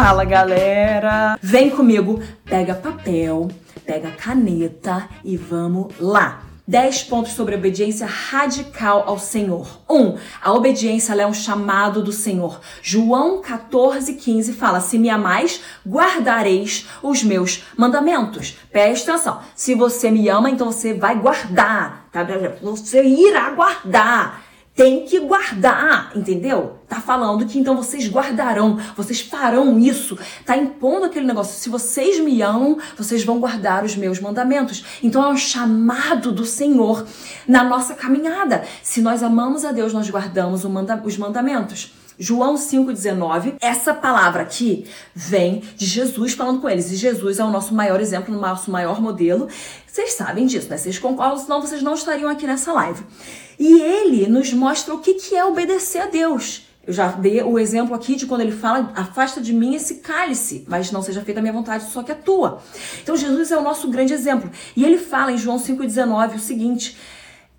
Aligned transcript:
Fala 0.00 0.24
galera! 0.24 1.36
Vem 1.42 1.70
comigo, 1.70 2.22
pega 2.44 2.72
papel, 2.72 3.48
pega 3.84 4.12
caneta 4.12 5.08
e 5.24 5.36
vamos 5.36 5.92
lá! 5.98 6.44
10 6.68 7.02
pontos 7.02 7.32
sobre 7.32 7.56
obediência 7.56 8.06
radical 8.06 9.02
ao 9.08 9.18
Senhor. 9.18 9.80
1. 9.90 9.96
Um, 9.96 10.16
a 10.40 10.52
obediência 10.52 11.14
é 11.14 11.26
um 11.26 11.34
chamado 11.34 12.00
do 12.00 12.12
Senhor. 12.12 12.60
João 12.80 13.42
14, 13.42 14.14
15 14.14 14.52
fala: 14.52 14.80
Se 14.80 14.96
me 15.00 15.10
amais, 15.10 15.62
guardareis 15.84 16.86
os 17.02 17.24
meus 17.24 17.64
mandamentos. 17.76 18.56
Presta 18.70 19.14
atenção. 19.14 19.40
Se 19.56 19.74
você 19.74 20.12
me 20.12 20.28
ama, 20.28 20.48
então 20.48 20.70
você 20.70 20.94
vai 20.94 21.16
guardar. 21.18 22.08
Tá? 22.12 22.24
Você 22.62 23.02
irá 23.02 23.50
guardar 23.50 24.47
tem 24.78 25.04
que 25.04 25.18
guardar, 25.18 26.12
entendeu? 26.14 26.78
Tá 26.88 27.00
falando 27.00 27.44
que 27.44 27.58
então 27.58 27.74
vocês 27.74 28.08
guardarão, 28.08 28.78
vocês 28.96 29.20
farão 29.20 29.76
isso. 29.76 30.16
Tá 30.46 30.56
impondo 30.56 31.06
aquele 31.06 31.26
negócio. 31.26 31.58
Se 31.58 31.68
vocês 31.68 32.20
me 32.20 32.40
amam, 32.42 32.78
vocês 32.96 33.24
vão 33.24 33.40
guardar 33.40 33.84
os 33.84 33.96
meus 33.96 34.20
mandamentos. 34.20 34.84
Então 35.02 35.24
é 35.24 35.28
um 35.30 35.36
chamado 35.36 36.30
do 36.30 36.46
Senhor 36.46 37.04
na 37.48 37.64
nossa 37.64 37.92
caminhada. 37.92 38.62
Se 38.80 39.00
nós 39.00 39.20
amamos 39.20 39.64
a 39.64 39.72
Deus, 39.72 39.92
nós 39.92 40.08
guardamos 40.08 40.64
manda 40.64 41.02
os 41.04 41.18
mandamentos. 41.18 41.92
João 42.16 42.54
5,19, 42.54 43.54
essa 43.60 43.92
palavra 43.92 44.42
aqui 44.42 44.86
vem 45.12 45.60
de 45.76 45.86
Jesus 45.86 46.34
falando 46.34 46.60
com 46.60 46.68
eles. 46.68 46.92
E 46.92 46.96
Jesus 46.96 47.40
é 47.40 47.44
o 47.44 47.50
nosso 47.50 47.74
maior 47.74 48.00
exemplo, 48.00 48.32
o 48.32 48.40
nosso 48.40 48.70
maior 48.70 49.00
modelo. 49.00 49.48
Vocês 49.88 50.12
sabem 50.12 50.46
disso, 50.46 50.68
né? 50.68 50.76
Vocês 50.76 51.00
concordam, 51.00 51.36
senão 51.36 51.60
vocês 51.60 51.82
não 51.82 51.94
estariam 51.94 52.30
aqui 52.30 52.46
nessa 52.46 52.72
live. 52.72 53.02
E 53.58 53.80
ele 53.80 54.26
nos 54.28 54.52
mostra 54.52 54.94
o 54.94 55.00
que, 55.00 55.14
que 55.14 55.34
é 55.34 55.44
obedecer 55.44 55.98
a 55.98 56.06
Deus. 56.06 56.62
Eu 56.86 56.94
já 56.94 57.08
dei 57.08 57.42
o 57.42 57.58
exemplo 57.58 57.94
aqui 57.94 58.16
de 58.16 58.24
quando 58.24 58.40
ele 58.40 58.52
fala: 58.52 58.92
afasta 58.96 59.42
de 59.42 59.52
mim 59.52 59.74
esse 59.74 59.96
cálice, 59.96 60.64
mas 60.66 60.90
não 60.90 61.02
seja 61.02 61.20
feita 61.20 61.38
a 61.38 61.42
minha 61.42 61.52
vontade, 61.52 61.90
só 61.90 62.02
que 62.02 62.12
a 62.12 62.14
tua. 62.14 62.62
Então 63.02 63.14
Jesus 63.14 63.50
é 63.50 63.58
o 63.58 63.62
nosso 63.62 63.88
grande 63.88 64.14
exemplo. 64.14 64.50
E 64.74 64.84
ele 64.84 64.96
fala 64.96 65.30
em 65.32 65.36
João 65.36 65.58
5,19 65.58 66.36
o 66.36 66.38
seguinte: 66.38 66.96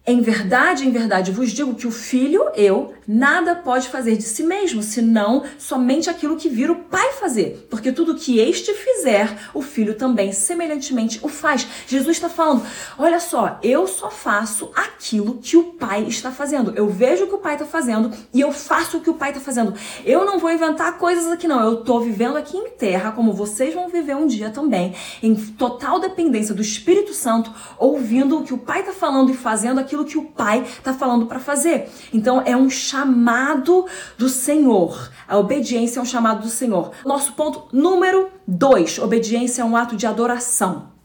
em 0.09 0.21
verdade, 0.21 0.87
em 0.87 0.91
verdade 0.91 1.31
vos 1.31 1.51
digo 1.51 1.75
que 1.75 1.85
o 1.85 1.91
filho, 1.91 2.49
eu, 2.55 2.93
nada 3.07 3.55
pode 3.55 3.89
fazer 3.89 4.17
de 4.17 4.23
si 4.23 4.43
mesmo, 4.43 4.81
senão 4.81 5.43
somente 5.57 6.09
aquilo 6.09 6.35
que 6.35 6.49
vira 6.49 6.71
o 6.71 6.83
pai 6.83 7.13
fazer. 7.13 7.67
Porque 7.69 7.91
tudo 7.91 8.15
que 8.15 8.39
este 8.39 8.73
fizer, 8.73 9.35
o 9.53 9.61
filho 9.61 9.93
também 9.95 10.31
semelhantemente 10.31 11.19
o 11.21 11.27
faz. 11.27 11.67
Jesus 11.87 12.17
está 12.17 12.29
falando: 12.29 12.63
olha 12.97 13.19
só, 13.19 13.59
eu 13.61 13.87
só 13.87 14.09
faço 14.09 14.71
aquilo 14.75 15.39
que 15.41 15.55
o 15.55 15.73
pai 15.73 16.03
está 16.03 16.31
fazendo. 16.31 16.73
Eu 16.75 16.89
vejo 16.89 17.25
o 17.25 17.27
que 17.27 17.35
o 17.35 17.39
pai 17.39 17.53
está 17.53 17.65
fazendo 17.65 18.11
e 18.33 18.41
eu 18.41 18.51
faço 18.51 18.97
o 18.97 19.01
que 19.01 19.09
o 19.09 19.15
pai 19.15 19.29
está 19.29 19.41
fazendo. 19.41 19.73
Eu 20.05 20.25
não 20.25 20.39
vou 20.39 20.51
inventar 20.51 20.97
coisas 20.97 21.27
aqui, 21.27 21.47
não. 21.47 21.61
Eu 21.61 21.81
estou 21.81 22.01
vivendo 22.01 22.37
aqui 22.37 22.57
em 22.57 22.69
terra, 22.71 23.11
como 23.11 23.33
vocês 23.33 23.73
vão 23.73 23.89
viver 23.89 24.15
um 24.15 24.25
dia 24.25 24.49
também, 24.49 24.95
em 25.21 25.35
total 25.35 25.99
dependência 25.99 26.55
do 26.55 26.61
Espírito 26.61 27.13
Santo, 27.13 27.53
ouvindo 27.77 28.39
o 28.39 28.43
que 28.43 28.53
o 28.53 28.57
pai 28.57 28.81
está 28.81 28.91
falando 28.91 29.31
e 29.31 29.35
fazendo 29.35 29.79
aquilo 29.79 29.98
aquilo 29.99 30.05
que 30.05 30.17
o 30.17 30.25
Pai 30.25 30.61
está 30.61 30.93
falando 30.93 31.25
para 31.25 31.39
fazer. 31.39 31.89
Então 32.13 32.41
é 32.45 32.55
um 32.55 32.69
chamado 32.69 33.85
do 34.17 34.29
Senhor. 34.29 35.11
A 35.27 35.37
obediência 35.37 35.99
é 35.99 36.01
um 36.01 36.05
chamado 36.05 36.41
do 36.41 36.49
Senhor. 36.49 36.91
Nosso 37.05 37.33
ponto 37.33 37.67
número 37.71 38.29
dois: 38.47 38.97
obediência 38.99 39.61
é 39.61 39.65
um 39.65 39.75
ato 39.75 39.95
de 39.95 40.05
adoração. 40.05 40.98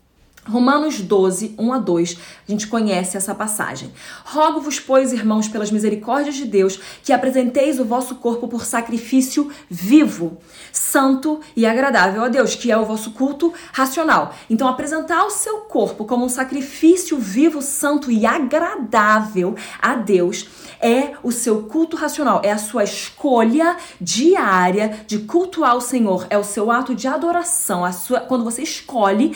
Romanos 0.47 1.01
12, 1.01 1.55
1 1.59 1.73
a 1.73 1.79
2, 1.79 2.19
a 2.47 2.51
gente 2.51 2.67
conhece 2.67 3.17
essa 3.17 3.35
passagem. 3.35 3.93
Rogo-vos, 4.25 4.79
pois, 4.79 5.13
irmãos, 5.13 5.49
pelas 5.49 5.71
misericórdias 5.71 6.35
de 6.35 6.45
Deus, 6.45 6.79
que 7.03 7.13
apresenteis 7.13 7.81
o 7.81 7.85
vosso 7.85 8.17
corpo 8.17 8.47
por 8.47 8.65
sacrifício 8.65 9.51
vivo, 9.71 10.39
santo 10.73 11.41
e 11.57 11.65
agradável 11.65 12.23
a 12.23 12.29
Deus, 12.29 12.55
que 12.55 12.71
é 12.71 12.77
o 12.77 12.85
vosso 12.85 13.13
culto 13.13 13.53
racional. 13.73 14.35
Então, 14.51 14.69
apresentar 14.69 15.25
o 15.25 15.31
seu 15.31 15.59
corpo 15.61 16.05
como 16.05 16.25
um 16.25 16.29
sacrifício 16.29 17.19
vivo, 17.19 17.63
santo 17.63 18.11
e 18.11 18.27
agradável 18.27 19.55
a 19.81 19.95
Deus 19.95 20.49
é 20.81 21.13
o 21.23 21.33
seu 21.33 21.63
culto 21.63 21.97
racional, 21.97 22.43
é 22.45 22.53
a 22.53 22.59
sua 22.59 22.85
escolha 22.85 23.77
diária 23.99 25.01
de 25.07 25.21
cultuar 25.21 25.75
o 25.77 25.81
Senhor, 25.81 26.27
é 26.29 26.37
o 26.37 26.45
seu 26.45 26.71
ato 26.71 26.95
de 26.95 27.09
adoração, 27.09 27.85
a 27.85 27.93
sua, 27.93 28.21
quando 28.21 28.45
você 28.45 28.63
escolhe 28.63 29.35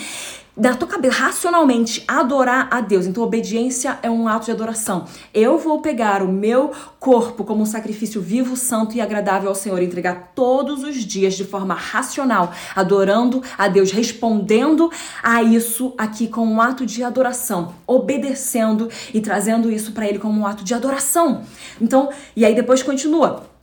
da 0.58 0.74
tua 0.74 0.88
cabeça, 0.88 1.18
racionalmente, 1.18 2.02
adorar 2.08 2.68
a 2.70 2.80
Deus. 2.80 3.06
Então, 3.06 3.22
obediência 3.22 3.98
é 4.02 4.10
um 4.10 4.26
ato 4.26 4.46
de 4.46 4.50
adoração. 4.50 5.06
Eu 5.32 5.56
vou 5.56 5.80
pegar 5.80 6.22
o 6.22 6.28
meu 6.28 6.72
corpo 6.98 7.44
como 7.44 7.62
um 7.62 7.66
sacrifício 7.66 8.20
vivo, 8.20 8.56
santo 8.56 8.96
e 8.96 9.00
agradável 9.00 9.48
ao 9.48 9.54
Senhor, 9.54 9.80
entregar 9.80 10.32
todos 10.34 10.82
os 10.82 10.96
dias 10.96 11.34
de 11.34 11.44
forma 11.44 11.74
racional, 11.74 12.52
adorando 12.74 13.40
a 13.56 13.68
Deus, 13.68 13.92
respondendo 13.92 14.90
a 15.22 15.42
isso 15.42 15.94
aqui 15.96 16.26
com 16.26 16.44
um 16.44 16.60
ato 16.60 16.84
de 16.84 17.04
adoração, 17.04 17.74
obedecendo 17.86 18.88
e 19.14 19.20
trazendo 19.20 19.70
isso 19.70 19.92
para 19.92 20.08
Ele 20.08 20.18
como 20.18 20.40
um 20.40 20.46
ato 20.46 20.64
de 20.64 20.74
adoração. 20.74 21.42
Então, 21.80 22.10
e 22.34 22.44
aí 22.44 22.54
depois 22.54 22.82
continua 22.82 23.57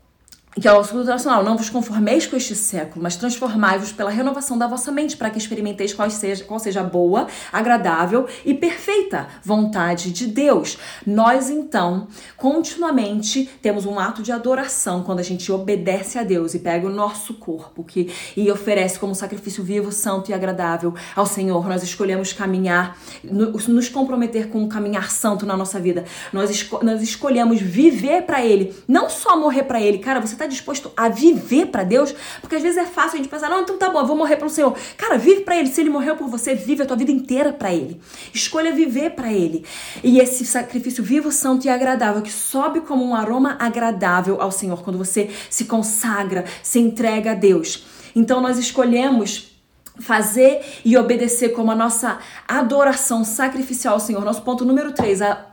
que 0.60 0.68
é 0.68 0.74
o 0.74 0.82
escudo 0.82 1.04
nacional, 1.04 1.44
não 1.44 1.58
vos 1.58 1.70
conformeis 1.70 2.26
com 2.26 2.36
este 2.38 2.56
século, 2.56 3.04
mas 3.04 3.18
transformai-vos 3.18 3.92
pela 3.92 4.10
renovação 4.10 4.58
da 4.58 4.68
vossa 4.68 4.90
mente, 4.90 5.18
para 5.18 5.30
que 5.30 5.38
experimenteis 5.38 5.94
qual 5.94 6.10
seja, 6.10 6.46
qual 6.46 6.60
seja 6.60 6.80
a 6.80 6.84
boa, 6.84 7.28
agradável 7.52 8.26
e 8.46 8.54
perfeita 8.54 9.28
vontade 9.44 10.12
de 10.12 10.28
Deus. 10.28 10.78
Nós, 11.06 11.50
então, 11.50 12.08
continuamente 12.38 13.50
temos 13.62 13.86
um 13.86 14.00
ato 14.00 14.24
de 14.24 14.32
adoração 14.32 15.04
quando 15.04 15.20
a 15.20 15.24
gente 15.24 15.52
obedece 15.52 16.18
a 16.18 16.24
Deus 16.24 16.54
e 16.54 16.60
pega 16.60 16.88
o 16.88 16.90
nosso 16.90 17.34
corpo 17.34 17.84
que, 17.84 18.14
e 18.38 18.50
oferece 18.50 18.98
como 18.98 19.14
sacrifício 19.14 19.64
vivo, 19.64 19.92
santo 19.92 20.32
e 20.32 20.34
agradável 20.34 20.94
ao 21.16 21.26
Senhor. 21.26 21.68
Nós 21.68 21.84
escolhemos 21.84 22.32
caminhar, 22.32 22.98
nos 23.24 23.90
comprometer 23.90 24.48
com 24.48 24.60
um 24.60 24.70
caminhar 24.70 25.12
santo 25.12 25.46
na 25.46 25.58
nossa 25.58 25.80
vida. 25.82 26.06
Nós, 26.32 26.50
esco 26.50 26.84
nós 26.84 27.02
escolhemos 27.02 27.60
viver 27.60 28.22
para 28.24 28.46
Ele, 28.46 28.74
não 28.88 29.10
só 29.10 29.38
morrer 29.38 29.64
para 29.64 29.82
Ele. 29.82 29.98
Cara, 29.98 30.22
você 30.22 30.36
tá 30.36 30.45
está 30.46 30.48
disposto 30.48 30.92
a 30.96 31.10
viver 31.10 31.68
para 31.68 31.84
Deus? 31.84 32.14
Porque 32.40 32.56
às 32.56 32.62
vezes 32.62 32.78
é 32.78 32.86
fácil 32.86 33.16
a 33.16 33.18
gente 33.18 33.30
pensar, 33.30 33.50
não, 33.50 33.62
então 33.62 33.78
tá 33.78 33.90
bom, 33.90 34.00
eu 34.00 34.06
vou 34.06 34.16
morrer 34.16 34.38
para 34.38 34.48
o 34.48 34.50
Senhor. 34.50 34.76
Cara, 34.98 35.18
vive 35.18 35.42
para 35.42 35.58
Ele. 35.58 35.68
Se 35.68 35.82
Ele 35.82 35.90
morreu 35.90 36.16
por 36.16 36.28
você, 36.28 36.56
vive 36.56 36.84
a 36.84 36.86
tua 36.86 36.96
vida 36.96 37.12
inteira 37.12 37.52
para 37.52 37.74
Ele. 37.74 38.00
Escolha 38.34 38.72
viver 38.72 39.12
para 39.12 39.32
Ele. 39.32 39.66
E 40.04 40.20
esse 40.20 40.46
sacrifício 40.46 41.04
vivo, 41.04 41.32
santo 41.32 41.66
e 41.66 41.70
agradável, 41.70 42.22
que 42.22 42.32
sobe 42.32 42.82
como 42.82 43.04
um 43.04 43.16
aroma 43.16 43.58
agradável 43.60 44.42
ao 44.42 44.52
Senhor, 44.52 44.84
quando 44.84 44.98
você 44.98 45.30
se 45.50 45.66
consagra, 45.66 46.46
se 46.64 46.80
entrega 46.80 47.32
a 47.32 47.36
Deus. 47.36 47.86
Então 48.16 48.40
nós 48.40 48.58
escolhemos 48.58 49.52
fazer 50.00 50.62
e 50.84 50.98
obedecer 50.98 51.50
como 51.50 51.72
a 51.72 51.76
nossa 51.76 52.20
adoração 52.48 53.24
sacrificial 53.24 53.94
ao 53.94 54.00
Senhor. 54.00 54.24
Nosso 54.24 54.42
ponto 54.42 54.66
número 54.66 54.92
3, 54.92 55.22
a, 55.22 55.46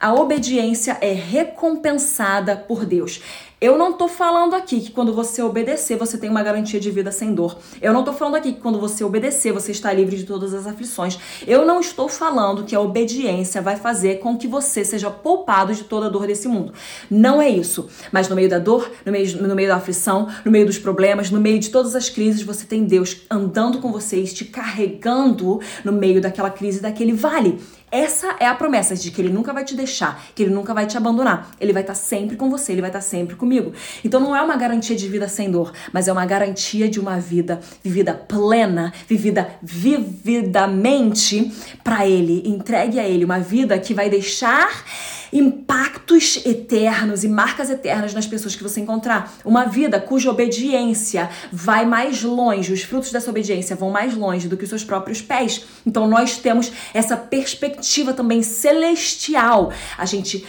a 0.00 0.14
obediência 0.14 0.98
é 1.00 1.12
recompensada 1.12 2.56
por 2.56 2.84
Deus. 2.84 3.22
Eu 3.60 3.76
não 3.76 3.92
tô 3.92 4.06
falando 4.06 4.54
aqui 4.54 4.80
que 4.80 4.92
quando 4.92 5.12
você 5.12 5.42
obedecer, 5.42 5.96
você 5.96 6.16
tem 6.16 6.30
uma 6.30 6.44
garantia 6.44 6.78
de 6.78 6.92
vida 6.92 7.10
sem 7.10 7.34
dor. 7.34 7.58
Eu 7.82 7.92
não 7.92 8.04
tô 8.04 8.12
falando 8.12 8.36
aqui 8.36 8.52
que 8.52 8.60
quando 8.60 8.78
você 8.78 9.02
obedecer, 9.02 9.52
você 9.52 9.72
está 9.72 9.92
livre 9.92 10.16
de 10.16 10.22
todas 10.22 10.54
as 10.54 10.64
aflições. 10.64 11.18
Eu 11.44 11.66
não 11.66 11.80
estou 11.80 12.08
falando 12.08 12.62
que 12.62 12.76
a 12.76 12.80
obediência 12.80 13.60
vai 13.60 13.74
fazer 13.74 14.20
com 14.20 14.36
que 14.36 14.46
você 14.46 14.84
seja 14.84 15.10
poupado 15.10 15.74
de 15.74 15.82
toda 15.82 16.06
a 16.06 16.08
dor 16.08 16.28
desse 16.28 16.46
mundo. 16.46 16.72
Não 17.10 17.42
é 17.42 17.48
isso. 17.48 17.88
Mas 18.12 18.28
no 18.28 18.36
meio 18.36 18.48
da 18.48 18.60
dor, 18.60 18.88
no 19.04 19.10
meio, 19.10 19.42
no 19.42 19.56
meio 19.56 19.68
da 19.68 19.76
aflição, 19.76 20.28
no 20.44 20.52
meio 20.52 20.66
dos 20.66 20.78
problemas, 20.78 21.28
no 21.28 21.40
meio 21.40 21.58
de 21.58 21.70
todas 21.70 21.96
as 21.96 22.08
crises, 22.08 22.42
você 22.42 22.64
tem 22.64 22.84
Deus 22.84 23.22
andando 23.28 23.78
com 23.78 23.90
você, 23.90 24.22
te 24.22 24.44
carregando 24.44 25.60
no 25.84 25.90
meio 25.90 26.20
daquela 26.20 26.50
crise, 26.50 26.80
daquele 26.80 27.12
vale. 27.12 27.58
Essa 27.90 28.36
é 28.38 28.46
a 28.46 28.54
promessa 28.54 28.94
de 28.94 29.10
que 29.10 29.20
ele 29.20 29.30
nunca 29.30 29.52
vai 29.52 29.64
te 29.64 29.74
deixar, 29.74 30.22
que 30.34 30.42
ele 30.42 30.54
nunca 30.54 30.74
vai 30.74 30.86
te 30.86 30.96
abandonar. 30.96 31.50
Ele 31.60 31.72
vai 31.72 31.82
estar 31.82 31.94
sempre 31.94 32.36
com 32.36 32.50
você, 32.50 32.72
ele 32.72 32.80
vai 32.80 32.90
estar 32.90 33.00
sempre 33.00 33.34
comigo. 33.34 33.72
Então 34.04 34.20
não 34.20 34.36
é 34.36 34.42
uma 34.42 34.56
garantia 34.56 34.94
de 34.94 35.08
vida 35.08 35.28
sem 35.28 35.50
dor, 35.50 35.72
mas 35.92 36.08
é 36.08 36.12
uma 36.12 36.26
garantia 36.26 36.88
de 36.88 37.00
uma 37.00 37.18
vida 37.18 37.60
vivida 37.82 38.14
plena, 38.14 38.92
vivida 39.06 39.48
vividamente 39.62 41.52
para 41.82 42.06
ele, 42.06 42.42
entregue 42.46 43.00
a 43.00 43.08
ele 43.08 43.24
uma 43.24 43.40
vida 43.40 43.78
que 43.78 43.94
vai 43.94 44.10
deixar 44.10 44.84
impactos 45.32 46.44
eternos 46.44 47.24
e 47.24 47.28
marcas 47.28 47.70
eternas 47.70 48.14
nas 48.14 48.26
pessoas 48.26 48.54
que 48.54 48.62
você 48.62 48.80
encontrar. 48.80 49.32
Uma 49.44 49.64
vida 49.64 50.00
cuja 50.00 50.30
obediência 50.30 51.30
vai 51.52 51.84
mais 51.84 52.22
longe, 52.22 52.72
os 52.72 52.82
frutos 52.82 53.12
dessa 53.12 53.30
obediência 53.30 53.76
vão 53.76 53.90
mais 53.90 54.14
longe 54.14 54.48
do 54.48 54.56
que 54.56 54.64
os 54.64 54.70
seus 54.70 54.84
próprios 54.84 55.20
pés. 55.20 55.64
Então 55.86 56.08
nós 56.08 56.36
temos 56.38 56.72
essa 56.92 57.16
perspectiva 57.16 58.12
também 58.12 58.42
celestial. 58.42 59.72
A 59.96 60.04
gente 60.04 60.46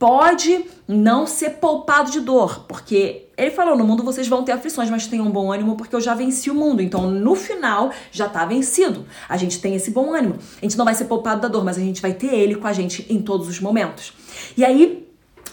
pode 0.00 0.64
não 0.88 1.26
ser 1.26 1.50
poupado 1.50 2.10
de 2.10 2.20
dor, 2.20 2.64
porque 2.66 3.26
ele 3.36 3.50
falou: 3.50 3.76
no 3.76 3.84
mundo 3.84 4.02
vocês 4.02 4.26
vão 4.26 4.42
ter 4.42 4.52
aflições, 4.52 4.88
mas 4.88 5.06
tenham 5.06 5.26
um 5.26 5.30
bom 5.30 5.52
ânimo 5.52 5.76
porque 5.76 5.94
eu 5.94 6.00
já 6.00 6.14
venci 6.14 6.50
o 6.50 6.54
mundo. 6.54 6.80
Então, 6.80 7.10
no 7.10 7.34
final, 7.34 7.92
já 8.10 8.26
tá 8.26 8.46
vencido. 8.46 9.04
A 9.28 9.36
gente 9.36 9.60
tem 9.60 9.76
esse 9.76 9.90
bom 9.90 10.14
ânimo. 10.14 10.38
A 10.56 10.64
gente 10.64 10.78
não 10.78 10.86
vai 10.86 10.94
ser 10.94 11.04
poupado 11.04 11.42
da 11.42 11.48
dor, 11.48 11.62
mas 11.62 11.76
a 11.76 11.80
gente 11.80 12.00
vai 12.00 12.14
ter 12.14 12.34
ele 12.34 12.54
com 12.54 12.66
a 12.66 12.72
gente 12.72 13.06
em 13.10 13.20
todos 13.20 13.46
os 13.46 13.60
momentos. 13.60 14.14
E 14.56 14.64
aí, 14.64 15.06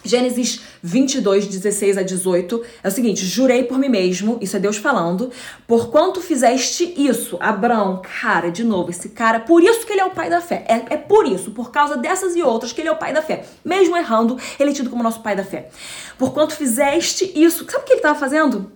Gênesis 0.08 0.62
22, 0.82 1.48
16 1.48 1.98
a 1.98 2.02
18 2.02 2.64
é 2.84 2.88
o 2.88 2.92
seguinte: 2.92 3.26
Jurei 3.26 3.64
por 3.64 3.78
mim 3.78 3.90
mesmo, 3.90 4.38
isso 4.42 4.56
é 4.56 4.60
Deus 4.60 4.78
falando, 4.78 5.32
por 5.68 5.90
quanto 5.90 6.22
fizeste 6.22 6.94
isso, 6.98 7.38
Abraão, 7.40 8.02
cara, 8.22 8.50
de 8.50 8.64
novo, 8.64 8.90
esse 8.90 9.10
cara, 9.10 9.40
por 9.40 9.62
isso 9.62 9.86
que 9.86 9.94
ele 9.94 10.02
é 10.02 10.06
o 10.06 10.12
pai 10.12 10.30
da 10.30 10.42
fé. 10.42 10.66
É, 10.68 10.94
é 10.94 10.98
por 10.98 11.26
isso, 11.26 11.52
por 11.52 11.72
causa 11.72 11.98
dessas 11.98 12.36
e 12.36 12.42
outras, 12.42 12.72
que 12.72 12.82
ele 12.82 12.90
é 12.90 12.92
o 12.92 12.98
pai 12.98 13.14
da 13.14 13.22
fé. 13.22 13.46
Mesmo 13.64 13.98
errando, 13.98 14.38
ele 14.60 14.72
é 14.72 14.74
tido 14.74 14.90
como 14.90 15.04
nosso 15.04 15.22
pai 15.22 15.36
da 15.36 15.44
fé. 15.44 15.70
Por 16.18 16.34
quanto 16.34 16.56
fizeste 16.56 17.32
isso, 17.36 17.66
sabe 17.70 17.84
o 17.84 17.86
que 17.86 17.94
ele 17.94 18.00
estava 18.00 18.18
fazendo? 18.18 18.72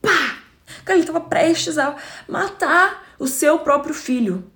Pá! 0.00 0.38
Ele 0.88 1.00
estava 1.00 1.20
prestes 1.20 1.78
a 1.78 1.96
matar 2.28 3.14
o 3.18 3.26
seu 3.26 3.58
próprio 3.60 3.94
filho 3.94 4.51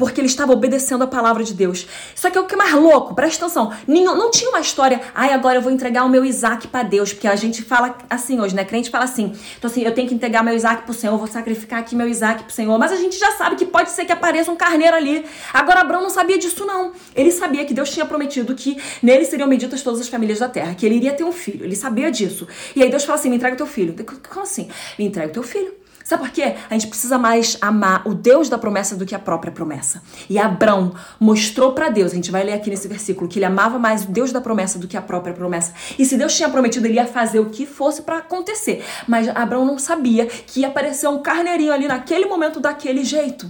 porque 0.00 0.18
ele 0.18 0.28
estava 0.28 0.50
obedecendo 0.54 1.04
a 1.04 1.06
palavra 1.06 1.44
de 1.44 1.52
Deus. 1.52 1.86
Só 2.14 2.30
que 2.30 2.38
é 2.38 2.40
o 2.40 2.46
que 2.46 2.54
é 2.54 2.56
mais 2.56 2.72
louco, 2.72 3.14
presta 3.14 3.44
atenção. 3.44 3.70
Nenhum, 3.86 4.16
não 4.16 4.30
tinha 4.30 4.48
uma 4.48 4.60
história, 4.60 4.98
ai, 5.14 5.30
agora 5.34 5.58
eu 5.58 5.62
vou 5.62 5.70
entregar 5.70 6.04
o 6.04 6.08
meu 6.08 6.24
Isaac 6.24 6.68
para 6.68 6.82
Deus, 6.82 7.12
porque 7.12 7.28
a 7.28 7.36
gente 7.36 7.62
fala 7.62 7.98
assim 8.08 8.40
hoje, 8.40 8.56
né? 8.56 8.64
Crente 8.64 8.88
fala 8.88 9.04
assim. 9.04 9.36
Então, 9.58 9.70
assim, 9.70 9.82
eu 9.82 9.92
tenho 9.92 10.08
que 10.08 10.14
entregar 10.14 10.42
meu 10.42 10.56
Isaac 10.56 10.84
pro 10.84 10.94
Senhor, 10.94 11.18
vou 11.18 11.26
sacrificar 11.26 11.80
aqui 11.80 11.94
meu 11.94 12.08
Isaac 12.08 12.44
pro 12.44 12.52
Senhor. 12.52 12.78
Mas 12.78 12.92
a 12.92 12.96
gente 12.96 13.18
já 13.18 13.32
sabe 13.32 13.56
que 13.56 13.66
pode 13.66 13.90
ser 13.90 14.06
que 14.06 14.12
apareça 14.12 14.50
um 14.50 14.56
carneiro 14.56 14.96
ali. 14.96 15.22
Agora, 15.52 15.82
Abraão 15.82 16.02
não 16.02 16.08
sabia 16.08 16.38
disso, 16.38 16.64
não. 16.64 16.92
Ele 17.14 17.30
sabia 17.30 17.66
que 17.66 17.74
Deus 17.74 17.90
tinha 17.90 18.06
prometido 18.06 18.54
que 18.54 18.78
nele 19.02 19.26
seriam 19.26 19.50
benditas 19.50 19.82
todas 19.82 20.00
as 20.00 20.08
famílias 20.08 20.38
da 20.38 20.48
terra, 20.48 20.74
que 20.74 20.86
ele 20.86 20.94
iria 20.94 21.12
ter 21.12 21.24
um 21.24 21.32
filho. 21.32 21.62
Ele 21.62 21.76
sabia 21.76 22.10
disso. 22.10 22.48
E 22.74 22.82
aí 22.82 22.88
Deus 22.88 23.04
fala 23.04 23.18
assim: 23.18 23.28
me 23.28 23.36
entrega 23.36 23.52
o 23.52 23.58
teu 23.58 23.66
filho. 23.66 23.94
Como 24.30 24.44
assim? 24.44 24.66
Me 24.98 25.04
entrega 25.04 25.28
o 25.28 25.32
teu 25.32 25.42
filho. 25.42 25.79
Sabe 26.10 26.24
por 26.24 26.32
quê? 26.32 26.56
A 26.68 26.74
gente 26.74 26.88
precisa 26.88 27.16
mais 27.18 27.56
amar 27.60 28.02
o 28.04 28.12
Deus 28.12 28.48
da 28.48 28.58
promessa 28.58 28.96
do 28.96 29.06
que 29.06 29.14
a 29.14 29.18
própria 29.20 29.52
promessa. 29.52 30.02
E 30.28 30.40
Abrão 30.40 30.92
mostrou 31.20 31.70
para 31.70 31.88
Deus, 31.88 32.10
a 32.10 32.16
gente 32.16 32.32
vai 32.32 32.42
ler 32.42 32.54
aqui 32.54 32.68
nesse 32.68 32.88
versículo, 32.88 33.28
que 33.28 33.38
ele 33.38 33.44
amava 33.44 33.78
mais 33.78 34.02
o 34.02 34.08
Deus 34.08 34.32
da 34.32 34.40
promessa 34.40 34.76
do 34.76 34.88
que 34.88 34.96
a 34.96 35.00
própria 35.00 35.32
promessa. 35.32 35.72
E 35.96 36.04
se 36.04 36.16
Deus 36.16 36.36
tinha 36.36 36.48
prometido, 36.48 36.84
ele 36.84 36.94
ia 36.94 37.06
fazer 37.06 37.38
o 37.38 37.48
que 37.48 37.64
fosse 37.64 38.02
para 38.02 38.16
acontecer. 38.16 38.84
Mas 39.06 39.28
Abrão 39.28 39.64
não 39.64 39.78
sabia 39.78 40.26
que 40.26 40.62
ia 40.62 40.66
aparecer 40.66 41.08
um 41.08 41.22
carneirinho 41.22 41.72
ali 41.72 41.86
naquele 41.86 42.26
momento, 42.26 42.58
daquele 42.58 43.04
jeito. 43.04 43.48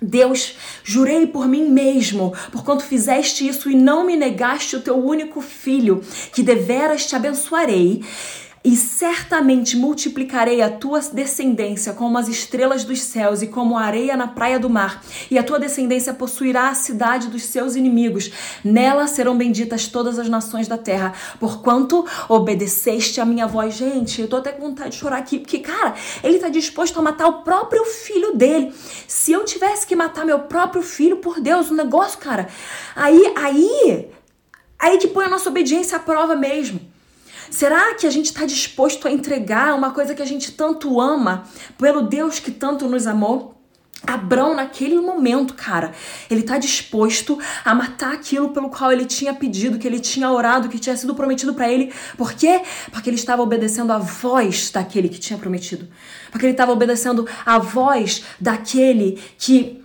Deus, 0.00 0.56
jurei 0.82 1.26
por 1.26 1.46
mim 1.46 1.68
mesmo, 1.68 2.32
porquanto 2.50 2.84
fizeste 2.84 3.46
isso 3.46 3.70
e 3.70 3.74
não 3.74 4.06
me 4.06 4.16
negaste 4.16 4.76
o 4.76 4.80
teu 4.80 4.96
único 4.96 5.42
filho, 5.42 6.00
que 6.32 6.42
deveras 6.42 7.04
te 7.04 7.14
abençoarei 7.14 8.02
e 8.64 8.76
certamente 8.76 9.76
multiplicarei 9.76 10.62
a 10.62 10.70
tua 10.70 11.00
descendência 11.00 11.92
como 11.92 12.16
as 12.16 12.28
estrelas 12.28 12.84
dos 12.84 13.00
céus 13.00 13.42
e 13.42 13.48
como 13.48 13.76
a 13.76 13.82
areia 13.82 14.16
na 14.16 14.28
praia 14.28 14.58
do 14.58 14.70
mar, 14.70 15.02
e 15.30 15.38
a 15.38 15.42
tua 15.42 15.58
descendência 15.58 16.14
possuirá 16.14 16.68
a 16.68 16.74
cidade 16.74 17.28
dos 17.28 17.42
seus 17.42 17.74
inimigos. 17.74 18.30
Nela 18.64 19.06
serão 19.06 19.36
benditas 19.36 19.88
todas 19.88 20.18
as 20.18 20.28
nações 20.28 20.68
da 20.68 20.78
terra, 20.78 21.12
porquanto 21.40 22.06
obedeceste 22.28 23.20
a 23.20 23.24
minha 23.24 23.46
voz. 23.46 23.74
Gente, 23.74 24.20
eu 24.20 24.28
tô 24.28 24.36
até 24.36 24.52
com 24.52 24.62
vontade 24.62 24.90
de 24.90 24.96
chorar 24.96 25.18
aqui, 25.18 25.38
porque, 25.38 25.58
cara, 25.58 25.94
ele 26.22 26.38
tá 26.38 26.48
disposto 26.48 26.98
a 26.98 27.02
matar 27.02 27.26
o 27.26 27.42
próprio 27.42 27.84
filho 27.84 28.36
dele. 28.36 28.72
Se 29.08 29.32
eu 29.32 29.44
tivesse 29.44 29.86
que 29.86 29.96
matar 29.96 30.24
meu 30.24 30.40
próprio 30.40 30.82
filho, 30.82 31.16
por 31.16 31.40
Deus, 31.40 31.70
o 31.70 31.74
um 31.74 31.76
negócio, 31.76 32.18
cara, 32.18 32.48
aí, 32.94 33.32
aí, 33.36 34.08
aí 34.78 34.98
que 34.98 35.08
põe 35.08 35.24
a 35.24 35.28
nossa 35.28 35.48
obediência 35.48 35.96
à 35.96 36.00
prova 36.00 36.36
mesmo. 36.36 36.91
Será 37.50 37.94
que 37.94 38.06
a 38.06 38.10
gente 38.10 38.26
está 38.26 38.44
disposto 38.44 39.06
a 39.06 39.12
entregar 39.12 39.74
uma 39.74 39.90
coisa 39.90 40.14
que 40.14 40.22
a 40.22 40.26
gente 40.26 40.52
tanto 40.52 41.00
ama 41.00 41.44
pelo 41.78 42.02
Deus 42.02 42.38
que 42.38 42.50
tanto 42.50 42.88
nos 42.88 43.06
amou? 43.06 43.52
Abrão, 44.04 44.54
naquele 44.54 45.00
momento, 45.00 45.54
cara, 45.54 45.92
ele 46.28 46.40
está 46.40 46.58
disposto 46.58 47.38
a 47.64 47.72
matar 47.72 48.14
aquilo 48.14 48.48
pelo 48.48 48.68
qual 48.68 48.90
ele 48.90 49.04
tinha 49.04 49.32
pedido, 49.32 49.78
que 49.78 49.86
ele 49.86 50.00
tinha 50.00 50.28
orado, 50.28 50.68
que 50.68 50.78
tinha 50.78 50.96
sido 50.96 51.14
prometido 51.14 51.54
para 51.54 51.70
ele. 51.70 51.92
Por 52.16 52.32
quê? 52.32 52.62
Porque 52.90 53.08
ele 53.08 53.16
estava 53.16 53.42
obedecendo 53.42 53.92
a 53.92 53.98
voz 53.98 54.70
daquele 54.72 55.08
que 55.08 55.20
tinha 55.20 55.38
prometido. 55.38 55.88
Porque 56.32 56.44
ele 56.44 56.52
estava 56.52 56.72
obedecendo 56.72 57.28
a 57.46 57.58
voz 57.58 58.24
daquele 58.40 59.22
que 59.38 59.81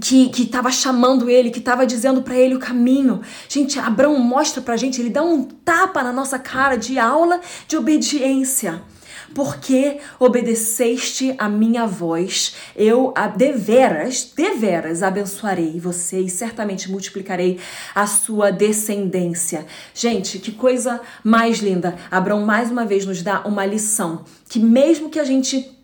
que 0.00 0.28
que 0.28 0.42
estava 0.42 0.70
chamando 0.70 1.28
ele, 1.28 1.50
que 1.50 1.58
estava 1.58 1.86
dizendo 1.86 2.22
para 2.22 2.36
ele 2.36 2.54
o 2.54 2.58
caminho. 2.58 3.20
Gente, 3.48 3.78
Abraão 3.78 4.18
mostra 4.18 4.62
pra 4.62 4.76
gente, 4.76 5.00
ele 5.00 5.10
dá 5.10 5.22
um 5.22 5.44
tapa 5.44 6.02
na 6.02 6.12
nossa 6.12 6.38
cara 6.38 6.76
de 6.76 6.98
aula 6.98 7.40
de 7.66 7.76
obediência. 7.76 8.82
Porque 9.34 9.98
obedeceste 10.18 11.34
a 11.38 11.50
minha 11.50 11.86
voz, 11.86 12.54
eu 12.74 13.12
a 13.14 13.26
deveras, 13.26 14.32
deveras 14.34 15.02
abençoarei 15.02 15.78
você 15.78 16.20
e 16.20 16.30
certamente 16.30 16.90
multiplicarei 16.90 17.60
a 17.94 18.06
sua 18.06 18.50
descendência. 18.50 19.66
Gente, 19.92 20.38
que 20.38 20.52
coisa 20.52 21.00
mais 21.22 21.58
linda. 21.58 21.94
Abraão 22.10 22.44
mais 22.44 22.70
uma 22.70 22.86
vez 22.86 23.04
nos 23.04 23.22
dá 23.22 23.42
uma 23.42 23.66
lição 23.66 24.24
que 24.48 24.58
mesmo 24.58 25.10
que 25.10 25.18
a 25.18 25.24
gente 25.24 25.76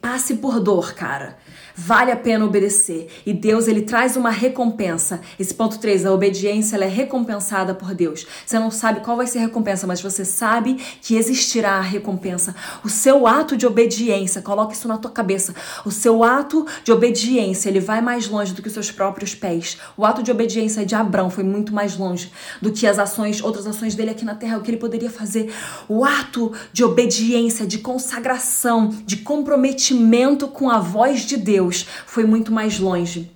passe 0.00 0.36
por 0.36 0.60
dor, 0.60 0.94
cara, 0.94 1.36
Vale 1.76 2.12
a 2.12 2.16
pena 2.16 2.44
obedecer. 2.44 3.08
E 3.26 3.32
Deus, 3.32 3.66
ele 3.66 3.82
traz 3.82 4.16
uma 4.16 4.30
recompensa. 4.30 5.20
Esse 5.40 5.52
ponto 5.52 5.76
3, 5.76 6.06
a 6.06 6.12
obediência, 6.12 6.76
ela 6.76 6.84
é 6.84 6.88
recompensada 6.88 7.74
por 7.74 7.92
Deus. 7.94 8.24
Você 8.46 8.60
não 8.60 8.70
sabe 8.70 9.00
qual 9.00 9.16
vai 9.16 9.26
ser 9.26 9.38
a 9.38 9.42
recompensa, 9.42 9.84
mas 9.84 10.00
você 10.00 10.24
sabe 10.24 10.76
que 11.02 11.16
existirá 11.16 11.72
a 11.72 11.80
recompensa. 11.80 12.54
O 12.84 12.88
seu 12.88 13.26
ato 13.26 13.56
de 13.56 13.66
obediência, 13.66 14.40
coloca 14.40 14.72
isso 14.72 14.86
na 14.86 14.98
tua 14.98 15.10
cabeça. 15.10 15.52
O 15.84 15.90
seu 15.90 16.22
ato 16.22 16.64
de 16.84 16.92
obediência, 16.92 17.68
ele 17.68 17.80
vai 17.80 18.00
mais 18.00 18.28
longe 18.28 18.54
do 18.54 18.62
que 18.62 18.68
os 18.68 18.74
seus 18.74 18.92
próprios 18.92 19.34
pés. 19.34 19.76
O 19.96 20.04
ato 20.04 20.22
de 20.22 20.30
obediência 20.30 20.86
de 20.86 20.94
Abraão 20.94 21.28
foi 21.28 21.42
muito 21.42 21.74
mais 21.74 21.96
longe 21.96 22.30
do 22.62 22.70
que 22.70 22.86
as 22.86 23.00
ações, 23.00 23.42
outras 23.42 23.66
ações 23.66 23.96
dele 23.96 24.10
aqui 24.10 24.24
na 24.24 24.36
terra, 24.36 24.58
o 24.58 24.60
que 24.60 24.70
ele 24.70 24.78
poderia 24.78 25.10
fazer. 25.10 25.52
O 25.88 26.04
ato 26.04 26.52
de 26.72 26.84
obediência, 26.84 27.66
de 27.66 27.78
consagração, 27.78 28.94
de 29.04 29.16
comprometimento 29.16 30.46
com 30.46 30.70
a 30.70 30.78
voz 30.78 31.22
de 31.22 31.36
Deus 31.36 31.63
Deus 31.64 31.86
foi 32.06 32.24
muito 32.24 32.52
mais 32.52 32.78
longe. 32.78 33.30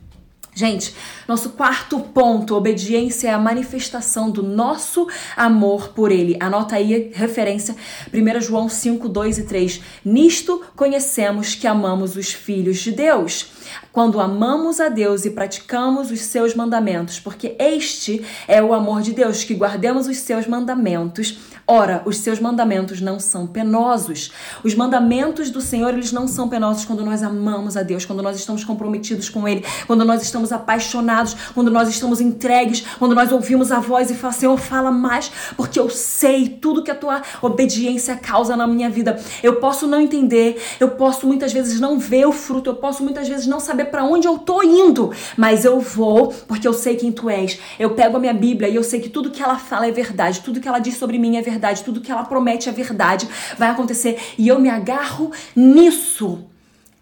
Gente, 0.55 0.93
nosso 1.29 1.51
quarto 1.51 2.01
ponto, 2.01 2.57
obediência 2.57 3.29
é 3.29 3.33
a 3.33 3.39
manifestação 3.39 4.29
do 4.29 4.43
nosso 4.43 5.07
amor 5.37 5.91
por 5.91 6.11
Ele. 6.11 6.37
Anota 6.41 6.75
aí 6.75 7.13
referência 7.15 7.77
1 8.13 8.41
João 8.41 8.69
5, 8.69 9.09
2 9.09 9.39
e 9.39 9.43
3. 9.45 9.81
Nisto 10.05 10.65
conhecemos 10.75 11.55
que 11.55 11.67
amamos 11.67 12.17
os 12.17 12.33
filhos 12.33 12.79
de 12.79 12.91
Deus 12.91 13.47
quando 13.93 14.21
amamos 14.21 14.81
a 14.81 14.89
Deus 14.89 15.25
e 15.25 15.31
praticamos 15.31 16.11
os 16.11 16.21
seus 16.21 16.55
mandamentos, 16.55 17.19
porque 17.19 17.57
este 17.59 18.25
é 18.47 18.63
o 18.63 18.73
amor 18.73 19.03
de 19.03 19.13
Deus, 19.13 19.45
que 19.45 19.55
guardemos 19.55 20.07
os 20.07 20.19
seus 20.19 20.47
mandamentos. 20.47 21.39
Ora, 21.71 22.01
os 22.07 22.17
seus 22.17 22.41
mandamentos 22.41 22.99
não 23.03 23.21
são 23.21 23.47
penosos. 23.47 24.33
Os 24.65 24.75
mandamentos 24.75 25.51
do 25.51 25.61
Senhor, 25.61 25.93
eles 25.93 26.13
não 26.13 26.27
são 26.27 26.49
penosos 26.49 26.87
quando 26.87 27.05
nós 27.05 27.23
amamos 27.23 27.77
a 27.77 27.83
Deus, 27.83 28.07
quando 28.07 28.23
nós 28.23 28.39
estamos 28.39 28.65
comprometidos 28.65 29.29
com 29.29 29.47
Ele, 29.47 29.63
quando 29.87 30.03
nós 30.03 30.23
estamos 30.23 30.51
apaixonados, 30.51 31.37
quando 31.55 31.71
nós 31.71 31.91
estamos 31.91 32.23
entregues, 32.23 32.87
quando 32.99 33.15
nós 33.15 33.31
ouvimos 33.31 33.71
a 33.71 33.81
voz 33.81 34.11
e 34.11 34.15
falamos, 34.15 34.41
Senhor, 34.41 34.57
fala 34.57 34.91
mais, 34.91 35.31
porque 35.59 35.79
eu 35.79 35.91
sei 35.91 36.49
tudo 36.49 36.83
que 36.83 36.91
a 36.91 36.95
tua 36.95 37.21
obediência 37.43 38.17
causa 38.17 38.57
na 38.57 38.67
minha 38.67 38.89
vida. 38.89 39.21
Eu 39.43 39.57
posso 39.57 39.87
não 39.87 40.01
entender, 40.01 40.63
eu 40.81 40.93
posso 40.93 41.27
muitas 41.27 41.53
vezes 41.53 41.79
não 41.79 41.99
ver 41.99 42.27
o 42.27 42.33
fruto, 42.33 42.71
eu 42.71 42.77
posso 42.77 43.03
muitas 43.03 43.29
vezes 43.29 43.47
não 43.47 43.58
saber 43.61 43.87
para 43.87 44.05
onde 44.05 44.27
eu 44.27 44.39
tô 44.39 44.63
indo, 44.63 45.13
mas 45.37 45.65
eu 45.65 45.81
vou 45.81 46.29
porque 46.47 46.67
eu 46.67 46.73
sei 46.73 46.97
quem 46.97 47.13
tu 47.13 47.29
és. 47.29 47.59
Eu 47.79 47.91
pego 47.91 48.17
a 48.17 48.21
minha 48.21 48.35
Bíblia 48.35 48.69
e 48.69 48.77
eu 48.77 48.83
sei 48.83 49.01
que 49.01 49.09
tudo 49.09 49.31
que 49.31 49.43
ela 49.43 49.59
fala 49.59 49.87
é 49.87 49.93
verdade, 49.93 50.41
tudo 50.41 50.61
que 50.61 50.69
ela 50.69 50.79
diz 50.79 50.97
sobre 50.97 51.19
mim 51.19 51.37
é 51.37 51.43
verdade, 51.43 51.85
tudo 51.85 52.01
que 52.01 52.11
ela 52.11 52.25
promete 52.25 52.69
é 52.69 52.73
verdade, 52.73 53.29
vai 53.59 53.69
acontecer 53.69 54.19
e 54.37 54.49
eu 54.49 54.59
me 54.59 54.69
agarro 54.69 55.31
nisso. 55.55 56.45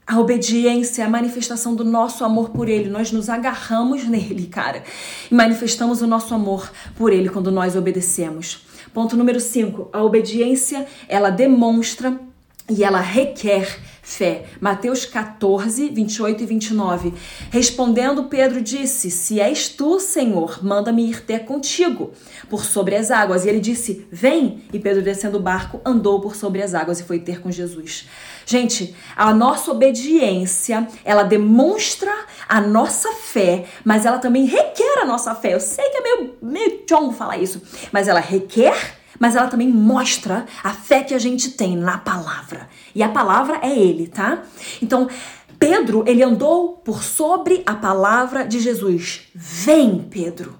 A 0.07 0.21
obediência 0.21 1.03
é 1.03 1.05
a 1.05 1.11
manifestação 1.11 1.75
do 1.75 1.85
nosso 1.85 2.25
amor 2.25 2.51
por 2.51 2.69
Ele. 2.69 2.89
Nós 2.89 3.11
nos 3.11 3.29
agarramos 3.29 4.05
nele, 4.05 4.47
cara, 4.47 4.85
e 5.29 5.35
manifestamos 5.35 6.01
o 6.01 6.07
nosso 6.07 6.33
amor 6.33 6.71
por 6.97 7.13
Ele 7.13 7.29
quando 7.29 7.51
nós 7.51 7.75
obedecemos. 7.75 8.65
Ponto 8.95 9.17
número 9.17 9.41
5. 9.41 9.89
A 9.93 10.05
obediência, 10.05 10.87
ela 11.09 11.29
demonstra 11.29 12.21
e 12.69 12.83
ela 12.83 13.01
requer 13.01 13.79
fé. 14.07 14.45
Mateus 14.61 15.05
14, 15.05 15.89
28 15.89 16.43
e 16.43 16.47
29. 16.47 17.15
Respondendo, 17.51 18.25
Pedro 18.25 18.61
disse: 18.61 19.11
Se 19.11 19.41
és 19.41 19.69
tu, 19.69 19.99
Senhor, 19.99 20.65
manda-me 20.65 21.11
ir 21.11 21.23
ter 21.23 21.41
contigo 21.45 22.13
por 22.49 22.65
sobre 22.65 22.95
as 22.95 23.11
águas. 23.11 23.45
E 23.45 23.49
ele 23.49 23.61
disse: 23.61 24.07
Vem. 24.11 24.63
E 24.73 24.79
Pedro, 24.79 25.03
descendo 25.03 25.39
o 25.39 25.43
barco, 25.43 25.81
andou 25.85 26.21
por 26.21 26.37
sobre 26.37 26.63
as 26.63 26.75
águas 26.75 27.01
e 27.01 27.05
foi 27.05 27.19
ter 27.19 27.41
com 27.41 27.51
Jesus. 27.51 28.09
Gente, 28.45 28.95
a 29.17 29.35
nossa 29.35 29.73
obediência, 29.73 30.87
ela 31.05 31.25
demonstra 31.25 32.13
a 32.49 32.61
nossa 32.61 33.13
fé, 33.13 33.65
mas 33.85 34.07
ela 34.07 34.19
também 34.19 34.45
requer 34.45 35.01
a 35.01 35.05
nossa 35.05 35.35
fé. 35.35 35.55
Eu 35.55 35.61
sei 35.61 35.85
que 35.91 35.97
é 35.99 36.01
meio, 36.01 36.35
meio 36.41 36.79
tchongo 36.87 37.13
falar 37.13 37.39
isso, 37.39 37.61
mas 37.91 38.07
ela 38.07 38.21
requer 38.21 38.97
mas 39.19 39.37
ela 39.37 39.49
também 39.49 39.69
mostra 39.69 40.47
a 40.63 40.71
fé 40.73 41.03
que 41.03 41.15
a 41.15 41.19
gente 41.19 41.53
tem 41.53 41.77
na 41.77 41.99
palavra. 41.99 42.69
E 42.95 43.03
a 43.03 43.09
palavra 43.09 43.61
é 43.63 43.79
ele, 43.79 44.09
tá? 44.09 44.43
Então, 44.81 45.09
Pedro, 45.59 46.05
ele 46.07 46.23
andou 46.23 46.75
por 46.85 47.03
sobre 47.03 47.63
a 47.65 47.75
palavra 47.75 48.45
de 48.47 48.61
Jesus. 48.61 49.29
Vem, 49.35 50.07
Pedro. 50.11 50.59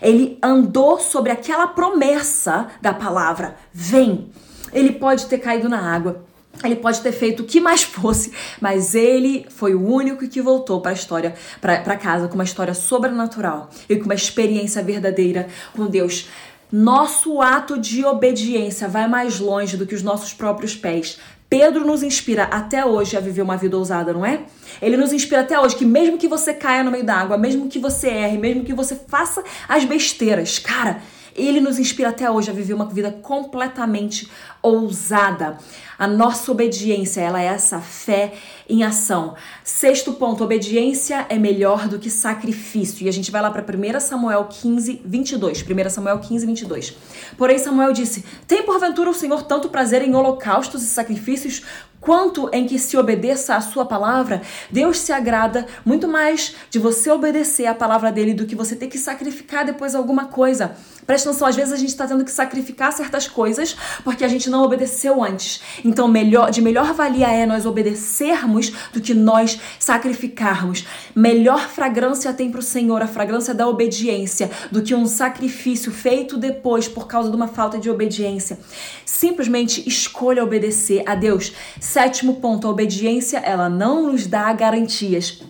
ele 0.00 0.38
andou 0.42 1.00
sobre 1.00 1.32
aquela 1.32 1.66
promessa 1.66 2.68
da 2.80 2.92
palavra: 2.92 3.56
vem. 3.72 4.30
Ele 4.72 4.92
pode 4.92 5.26
ter 5.26 5.38
caído 5.38 5.68
na 5.68 5.94
água, 5.94 6.24
ele 6.62 6.76
pode 6.76 7.00
ter 7.00 7.12
feito 7.12 7.42
o 7.42 7.46
que 7.46 7.60
mais 7.60 7.82
fosse, 7.82 8.32
mas 8.60 8.94
ele 8.94 9.46
foi 9.48 9.74
o 9.74 9.86
único 9.86 10.26
que 10.28 10.40
voltou 10.40 10.80
para 10.80 10.90
a 10.90 10.94
história, 10.94 11.34
para 11.60 11.96
casa 11.96 12.28
com 12.28 12.34
uma 12.34 12.44
história 12.44 12.74
sobrenatural 12.74 13.70
e 13.88 13.96
com 13.96 14.04
uma 14.04 14.14
experiência 14.14 14.82
verdadeira 14.82 15.48
com 15.74 15.86
Deus. 15.86 16.28
Nosso 16.70 17.40
ato 17.40 17.78
de 17.78 18.04
obediência 18.04 18.88
vai 18.88 19.06
mais 19.06 19.38
longe 19.38 19.76
do 19.76 19.86
que 19.86 19.94
os 19.94 20.02
nossos 20.02 20.32
próprios 20.32 20.74
pés. 20.74 21.18
Pedro 21.48 21.86
nos 21.86 22.02
inspira 22.02 22.42
até 22.44 22.84
hoje 22.84 23.16
a 23.16 23.20
viver 23.20 23.42
uma 23.42 23.56
vida 23.56 23.78
ousada, 23.78 24.12
não 24.12 24.26
é? 24.26 24.40
Ele 24.82 24.96
nos 24.96 25.12
inspira 25.12 25.42
até 25.42 25.58
hoje 25.60 25.76
que 25.76 25.84
mesmo 25.84 26.18
que 26.18 26.26
você 26.26 26.52
caia 26.52 26.82
no 26.82 26.90
meio 26.90 27.04
da 27.04 27.14
água, 27.14 27.38
mesmo 27.38 27.68
que 27.68 27.78
você 27.78 28.08
erre, 28.08 28.36
mesmo 28.36 28.64
que 28.64 28.74
você 28.74 28.96
faça 29.06 29.44
as 29.68 29.84
besteiras, 29.84 30.58
cara, 30.58 31.00
ele 31.36 31.60
nos 31.60 31.78
inspira 31.78 32.08
até 32.08 32.28
hoje 32.28 32.50
a 32.50 32.54
viver 32.54 32.74
uma 32.74 32.86
vida 32.86 33.12
completamente 33.22 34.28
ousada. 34.66 35.58
A 35.98 36.06
nossa 36.06 36.52
obediência, 36.52 37.22
ela 37.22 37.40
é 37.40 37.46
essa 37.46 37.80
fé 37.80 38.34
em 38.68 38.84
ação. 38.84 39.34
Sexto 39.64 40.12
ponto, 40.12 40.44
obediência 40.44 41.24
é 41.30 41.38
melhor 41.38 41.88
do 41.88 41.98
que 41.98 42.10
sacrifício. 42.10 43.06
E 43.06 43.08
a 43.08 43.12
gente 43.12 43.30
vai 43.30 43.40
lá 43.40 43.50
para 43.50 43.62
1 43.62 44.00
Samuel 44.00 44.44
15, 44.44 45.00
22. 45.04 45.62
1 45.62 45.90
Samuel 45.90 46.18
15, 46.18 46.44
22. 46.44 46.96
Porém, 47.38 47.58
Samuel 47.58 47.92
disse: 47.94 48.24
Tem 48.46 48.62
porventura 48.62 49.08
o 49.08 49.14
Senhor 49.14 49.42
tanto 49.44 49.70
prazer 49.70 50.02
em 50.02 50.14
holocaustos 50.14 50.82
e 50.82 50.86
sacrifícios 50.86 51.62
quanto 52.06 52.48
em 52.52 52.66
que 52.66 52.78
se 52.78 52.96
obedeça 52.96 53.56
a 53.56 53.60
sua 53.60 53.84
palavra, 53.84 54.40
Deus 54.70 54.98
se 54.98 55.10
agrada 55.10 55.66
muito 55.84 56.06
mais 56.06 56.54
de 56.70 56.78
você 56.78 57.10
obedecer 57.10 57.66
a 57.66 57.74
palavra 57.74 58.12
dele 58.12 58.32
do 58.32 58.46
que 58.46 58.54
você 58.54 58.76
ter 58.76 58.86
que 58.86 58.96
sacrificar 58.96 59.64
depois 59.64 59.92
alguma 59.92 60.26
coisa. 60.26 60.76
Presta 61.04 61.28
atenção, 61.28 61.48
às 61.48 61.56
vezes 61.56 61.72
a 61.72 61.76
gente 61.76 61.88
está 61.88 62.06
tendo 62.06 62.24
que 62.24 62.30
sacrificar 62.30 62.92
certas 62.92 63.26
coisas 63.26 63.76
porque 64.04 64.24
a 64.24 64.28
gente 64.28 64.48
não 64.48 64.55
obedeceu 64.62 65.22
antes. 65.22 65.60
Então, 65.84 66.08
melhor, 66.08 66.50
de 66.50 66.62
melhor 66.62 66.92
valia 66.92 67.28
é 67.28 67.46
nós 67.46 67.66
obedecermos 67.66 68.72
do 68.92 69.00
que 69.00 69.14
nós 69.14 69.58
sacrificarmos. 69.78 70.86
Melhor 71.14 71.68
fragrância 71.68 72.32
tem 72.32 72.50
para 72.50 72.60
o 72.60 72.62
Senhor 72.62 73.02
a 73.02 73.06
fragrância 73.06 73.54
da 73.54 73.66
obediência 73.68 74.50
do 74.70 74.82
que 74.82 74.94
um 74.94 75.06
sacrifício 75.06 75.90
feito 75.92 76.36
depois 76.36 76.88
por 76.88 77.06
causa 77.06 77.30
de 77.30 77.36
uma 77.36 77.48
falta 77.48 77.78
de 77.78 77.90
obediência. 77.90 78.58
Simplesmente 79.04 79.86
escolha 79.88 80.44
obedecer 80.44 81.02
a 81.06 81.14
Deus. 81.14 81.52
Sétimo 81.80 82.36
ponto, 82.36 82.66
a 82.66 82.70
obediência, 82.70 83.38
ela 83.38 83.68
não 83.68 84.12
nos 84.12 84.26
dá 84.26 84.52
garantias. 84.52 85.42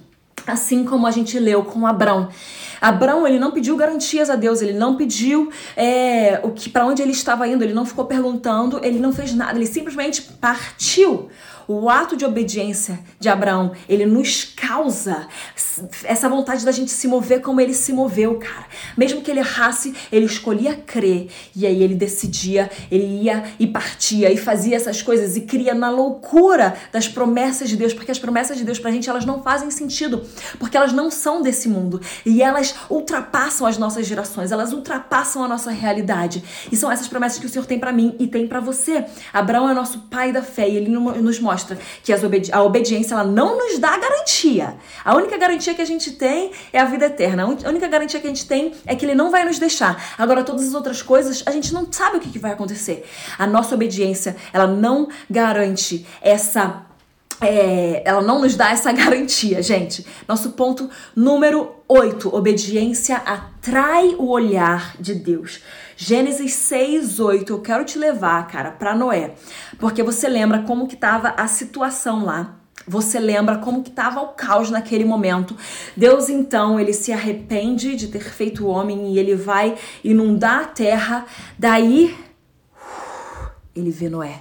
Assim 0.47 0.85
como 0.85 1.07
a 1.07 1.11
gente 1.11 1.39
leu 1.39 1.65
com 1.65 1.87
Abraão. 1.87 2.29
Abraão, 2.81 3.27
ele 3.27 3.39
não 3.39 3.51
pediu 3.51 3.77
garantias 3.77 4.31
a 4.31 4.37
Deus, 4.37 4.63
ele 4.63 4.73
não 4.73 4.97
pediu 4.97 5.51
é, 5.77 6.41
o 6.43 6.51
que 6.51 6.69
para 6.69 6.87
onde 6.87 7.03
ele 7.03 7.13
estava 7.13 7.47
indo, 7.49 7.63
ele 7.63 7.75
não 7.75 7.87
ficou 7.87 8.05
perguntando, 8.05 8.81
ele 8.83 8.99
não 8.99 9.13
fez 9.13 9.35
nada, 9.35 9.59
ele 9.59 9.67
simplesmente 9.67 10.23
partiu. 10.41 11.29
O 11.69 11.91
ato 11.91 12.17
de 12.17 12.25
obediência 12.25 13.01
de 13.19 13.29
Abraão, 13.29 13.73
ele 13.89 14.07
nos 14.07 14.45
causa 14.45 15.27
essa 16.05 16.29
vontade 16.29 16.65
da 16.65 16.71
gente 16.71 16.93
se 16.93 17.09
mover 17.09 17.41
como 17.41 17.61
ele 17.61 17.75
se 17.75 17.93
moveu, 17.93 18.37
cara. 18.37 18.67
Mesmo 18.97 19.21
que 19.21 19.31
ele 19.31 19.41
errasse, 19.41 19.93
ele 20.13 20.27
escolhia 20.27 20.77
crer 20.77 21.29
e 21.57 21.67
aí 21.67 21.83
ele 21.83 21.97
decidia, 21.97 22.71
ele 22.89 23.25
ia 23.25 23.43
e 23.59 23.67
partia 23.67 24.31
e 24.31 24.37
fazia 24.37 24.77
essas 24.77 25.03
coisas 25.03 25.37
e 25.37 25.41
cria 25.41 25.75
na 25.75 25.91
loucura 25.91 26.77
das 26.93 27.09
promessas 27.09 27.69
de 27.69 27.77
Deus, 27.77 27.93
porque 27.93 28.13
as 28.13 28.19
promessas 28.19 28.57
de 28.57 28.65
Deus 28.65 28.79
pra 28.79 28.93
gente 28.93 29.11
elas 29.11 29.25
não 29.25 29.43
fazem 29.43 29.71
sentido, 29.71 30.25
porque 30.61 30.77
elas 30.77 30.93
não 30.93 31.11
são 31.11 31.43
desse 31.43 31.69
mundo 31.69 32.01
e 32.25 32.43
elas 32.43 32.77
ultrapassam 32.89 33.67
as 33.67 33.77
nossas 33.77 34.07
gerações, 34.07 34.53
elas 34.53 34.73
ultrapassam 34.73 35.43
a 35.43 35.49
nossa 35.49 35.73
realidade. 35.73 36.45
E 36.71 36.77
são 36.77 36.93
essas 36.93 37.09
promessas 37.09 37.41
que 37.41 37.47
o 37.47 37.49
Senhor 37.49 37.67
tem 37.67 37.79
para 37.79 37.93
mim 37.93 38.15
e 38.21 38.29
tem 38.29 38.47
para 38.47 38.61
você. 38.61 39.05
Abraão 39.33 39.69
é 39.69 39.75
nosso 39.75 39.99
pai 40.03 40.33
da 40.33 40.43
fé 40.43 40.69
e 40.69 40.77
ele 40.77 40.89
nos 40.89 41.41
mostra 41.41 41.56
mostra 41.57 41.79
que 42.03 42.15
obedi 42.15 42.53
a 42.53 42.63
obediência 42.63 43.15
ela 43.15 43.25
não 43.25 43.57
nos 43.57 43.79
dá 43.79 43.97
garantia. 43.97 44.77
A 45.03 45.15
única 45.15 45.39
garantia 45.39 45.75
que 45.75 45.81
a 45.81 45.87
gente 45.87 46.13
tem 46.13 46.53
é 46.71 46.79
a 46.79 46.85
vida 46.85 47.07
eterna. 47.07 47.45
A 47.45 47.69
única 47.69 47.89
garantia 47.89 48.21
que 48.21 48.27
a 48.27 48.31
gente 48.31 48.47
tem 48.47 48.75
é 48.85 48.95
que 48.95 49.07
ele 49.07 49.15
não 49.15 49.31
vai 49.31 49.45
nos 49.45 49.59
deixar. 49.59 50.15
Agora, 50.19 50.45
todas 50.45 50.69
as 50.69 50.75
outras 50.75 51.01
coisas, 51.01 51.43
a 51.47 51.51
gente 51.51 51.73
não 51.73 51.91
sabe 51.91 52.19
o 52.19 52.21
que, 52.21 52.31
que 52.31 52.39
vai 52.39 52.53
acontecer. 52.53 53.09
A 53.39 53.47
nossa 53.47 53.75
obediência, 53.75 54.37
ela 54.53 54.67
não 54.67 55.09
garante 55.31 56.07
essa 56.21 56.86
é, 57.41 58.03
ela 58.05 58.23
não 58.23 58.41
nos 58.41 58.57
dá 58.57 58.71
essa 58.71 58.93
garantia, 58.93 59.63
gente. 59.63 60.07
Nosso 60.27 60.53
ponto 60.53 60.89
número 61.15 61.77
8: 61.89 62.35
obediência 62.35 63.17
atrai 63.17 64.15
o 64.19 64.29
olhar 64.29 64.97
de 64.99 65.15
Deus. 65.15 65.61
Gênesis 65.97 66.53
6, 66.53 67.21
8, 67.21 67.53
eu 67.53 67.61
quero 67.61 67.85
te 67.85 67.99
levar, 67.99 68.47
cara, 68.49 68.71
para 68.71 68.95
Noé, 68.95 69.35
porque 69.79 70.03
você 70.03 70.29
lembra 70.29 70.63
como 70.63 70.87
que 70.87 70.95
estava 70.95 71.31
a 71.31 71.49
situação 71.49 72.25
lá. 72.25 72.57
Você 72.87 73.19
lembra 73.19 73.59
como 73.59 73.83
que 73.83 73.89
estava 73.89 74.21
o 74.21 74.29
caos 74.29 74.71
naquele 74.71 75.05
momento. 75.05 75.57
Deus 75.97 76.29
então, 76.29 76.79
ele 76.79 76.93
se 76.93 77.13
arrepende 77.13 77.97
de 77.97 78.09
ter 78.09 78.23
feito 78.23 78.65
o 78.65 78.69
homem 78.69 79.13
e 79.13 79.19
ele 79.19 79.35
vai 79.35 79.75
inundar 80.05 80.61
a 80.61 80.65
terra. 80.67 81.27
Daí 81.59 82.17
ele 83.75 83.91
vê 83.91 84.09
Noé. 84.09 84.39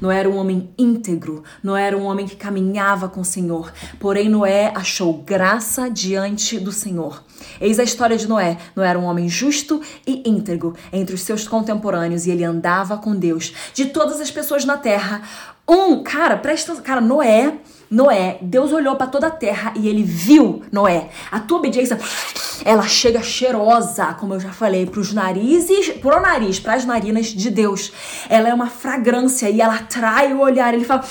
Noé 0.00 0.20
era 0.20 0.28
um 0.28 0.36
homem 0.36 0.70
íntegro, 0.78 1.42
Noé 1.62 1.86
era 1.86 1.96
um 1.96 2.04
homem 2.04 2.26
que 2.26 2.36
caminhava 2.36 3.08
com 3.08 3.20
o 3.20 3.24
Senhor. 3.24 3.72
Porém, 3.98 4.28
Noé 4.28 4.72
achou 4.74 5.14
graça 5.14 5.88
diante 5.90 6.58
do 6.58 6.72
Senhor. 6.72 7.22
Eis 7.60 7.78
a 7.78 7.84
história 7.84 8.16
de 8.16 8.28
Noé. 8.28 8.58
Noé 8.74 8.88
era 8.88 8.98
um 8.98 9.04
homem 9.04 9.28
justo 9.28 9.80
e 10.06 10.28
íntegro 10.28 10.74
entre 10.92 11.14
os 11.14 11.22
seus 11.22 11.46
contemporâneos 11.46 12.26
e 12.26 12.30
ele 12.30 12.44
andava 12.44 12.96
com 12.96 13.14
Deus. 13.14 13.52
De 13.72 13.86
todas 13.86 14.20
as 14.20 14.30
pessoas 14.30 14.64
na 14.64 14.76
terra, 14.76 15.22
um, 15.68 16.02
cara, 16.02 16.36
presta, 16.36 16.74
cara, 16.76 17.00
Noé 17.00 17.58
Noé, 17.94 18.38
Deus 18.42 18.72
olhou 18.72 18.96
para 18.96 19.06
toda 19.06 19.28
a 19.28 19.30
terra 19.30 19.72
e 19.76 19.88
ele 19.88 20.02
viu 20.02 20.62
Noé. 20.72 21.10
A 21.30 21.38
tua 21.38 21.58
obediência, 21.58 21.96
ela 22.64 22.88
chega 22.88 23.22
cheirosa, 23.22 24.06
como 24.14 24.34
eu 24.34 24.40
já 24.40 24.50
falei, 24.50 24.84
para 24.84 24.98
os 24.98 25.12
narizes, 25.12 25.90
pro 25.90 26.20
nariz, 26.20 26.58
para 26.58 26.74
as 26.74 26.84
narinas 26.84 27.26
de 27.26 27.48
Deus. 27.50 27.92
Ela 28.28 28.48
é 28.48 28.54
uma 28.54 28.66
fragrância 28.66 29.48
e 29.48 29.60
ela 29.60 29.76
atrai 29.76 30.32
o 30.32 30.40
olhar. 30.40 30.74
Ele 30.74 30.84
fala: 30.84 31.04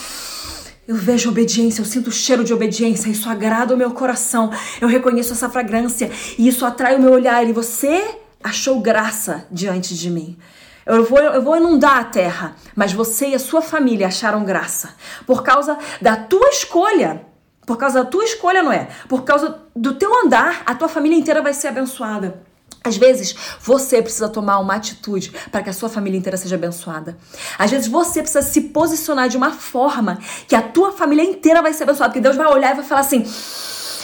eu 0.85 0.95
vejo 0.95 1.29
obediência, 1.29 1.79
eu 1.81 1.85
sinto 1.85 2.07
o 2.07 2.11
cheiro 2.11 2.43
de 2.43 2.53
obediência, 2.53 3.09
isso 3.09 3.29
agrada 3.29 3.73
o 3.73 3.77
meu 3.77 3.91
coração. 3.91 4.51
Eu 4.81 4.89
reconheço 4.89 5.31
essa 5.31 5.49
fragrância 5.49 6.11
e 6.37 6.49
isso 6.49 6.65
atrai 6.65 6.97
o 6.97 7.01
meu 7.01 7.13
olhar. 7.13 7.47
E 7.47 7.53
você 7.53 8.03
achou 8.43 8.81
graça 8.81 9.47
diante 9.49 9.95
de 9.95 10.09
mim. 10.09 10.37
Eu 10.85 11.05
vou, 11.05 11.19
eu 11.19 11.41
vou 11.41 11.55
inundar 11.55 11.97
a 11.97 12.03
terra, 12.03 12.55
mas 12.75 12.91
você 12.91 13.29
e 13.29 13.35
a 13.35 13.39
sua 13.39 13.61
família 13.61 14.07
acharam 14.07 14.43
graça. 14.43 14.95
Por 15.25 15.43
causa 15.43 15.77
da 16.01 16.15
tua 16.15 16.49
escolha. 16.49 17.25
Por 17.65 17.77
causa 17.77 18.03
da 18.03 18.09
tua 18.09 18.25
escolha, 18.25 18.61
não 18.61 18.71
é? 18.71 18.89
Por 19.07 19.23
causa 19.23 19.61
do 19.73 19.95
teu 19.95 20.13
andar, 20.25 20.63
a 20.65 20.75
tua 20.75 20.89
família 20.89 21.17
inteira 21.17 21.41
vai 21.41 21.53
ser 21.53 21.69
abençoada. 21.69 22.41
Às 22.83 22.97
vezes, 22.97 23.33
você 23.61 24.01
precisa 24.01 24.27
tomar 24.27 24.59
uma 24.59 24.75
atitude 24.75 25.33
para 25.49 25.63
que 25.63 25.69
a 25.69 25.73
sua 25.73 25.87
família 25.87 26.17
inteira 26.17 26.35
seja 26.35 26.55
abençoada. 26.55 27.17
Às 27.57 27.71
vezes, 27.71 27.87
você 27.87 28.21
precisa 28.21 28.41
se 28.41 28.59
posicionar 28.59 29.29
de 29.29 29.37
uma 29.37 29.51
forma 29.51 30.19
que 30.49 30.55
a 30.55 30.61
tua 30.61 30.91
família 30.91 31.23
inteira 31.23 31.61
vai 31.61 31.71
ser 31.71 31.83
abençoada. 31.83 32.11
Porque 32.11 32.19
Deus 32.19 32.35
vai 32.35 32.47
olhar 32.47 32.73
e 32.73 32.75
vai 32.75 32.83
falar 32.83 33.01
assim: 33.01 33.25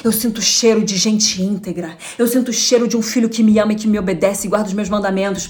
eu 0.03 0.11
sinto 0.11 0.37
o 0.37 0.41
cheiro 0.41 0.83
de 0.83 0.97
gente 0.97 1.41
íntegra. 1.41 1.97
Eu 2.17 2.27
sinto 2.27 2.49
o 2.49 2.53
cheiro 2.53 2.87
de 2.87 2.95
um 2.95 3.01
filho 3.01 3.29
que 3.29 3.43
me 3.43 3.59
ama 3.59 3.73
e 3.73 3.75
que 3.75 3.87
me 3.87 3.99
obedece 3.99 4.47
e 4.47 4.49
guarda 4.49 4.67
os 4.67 4.73
meus 4.73 4.89
mandamentos. 4.89 5.49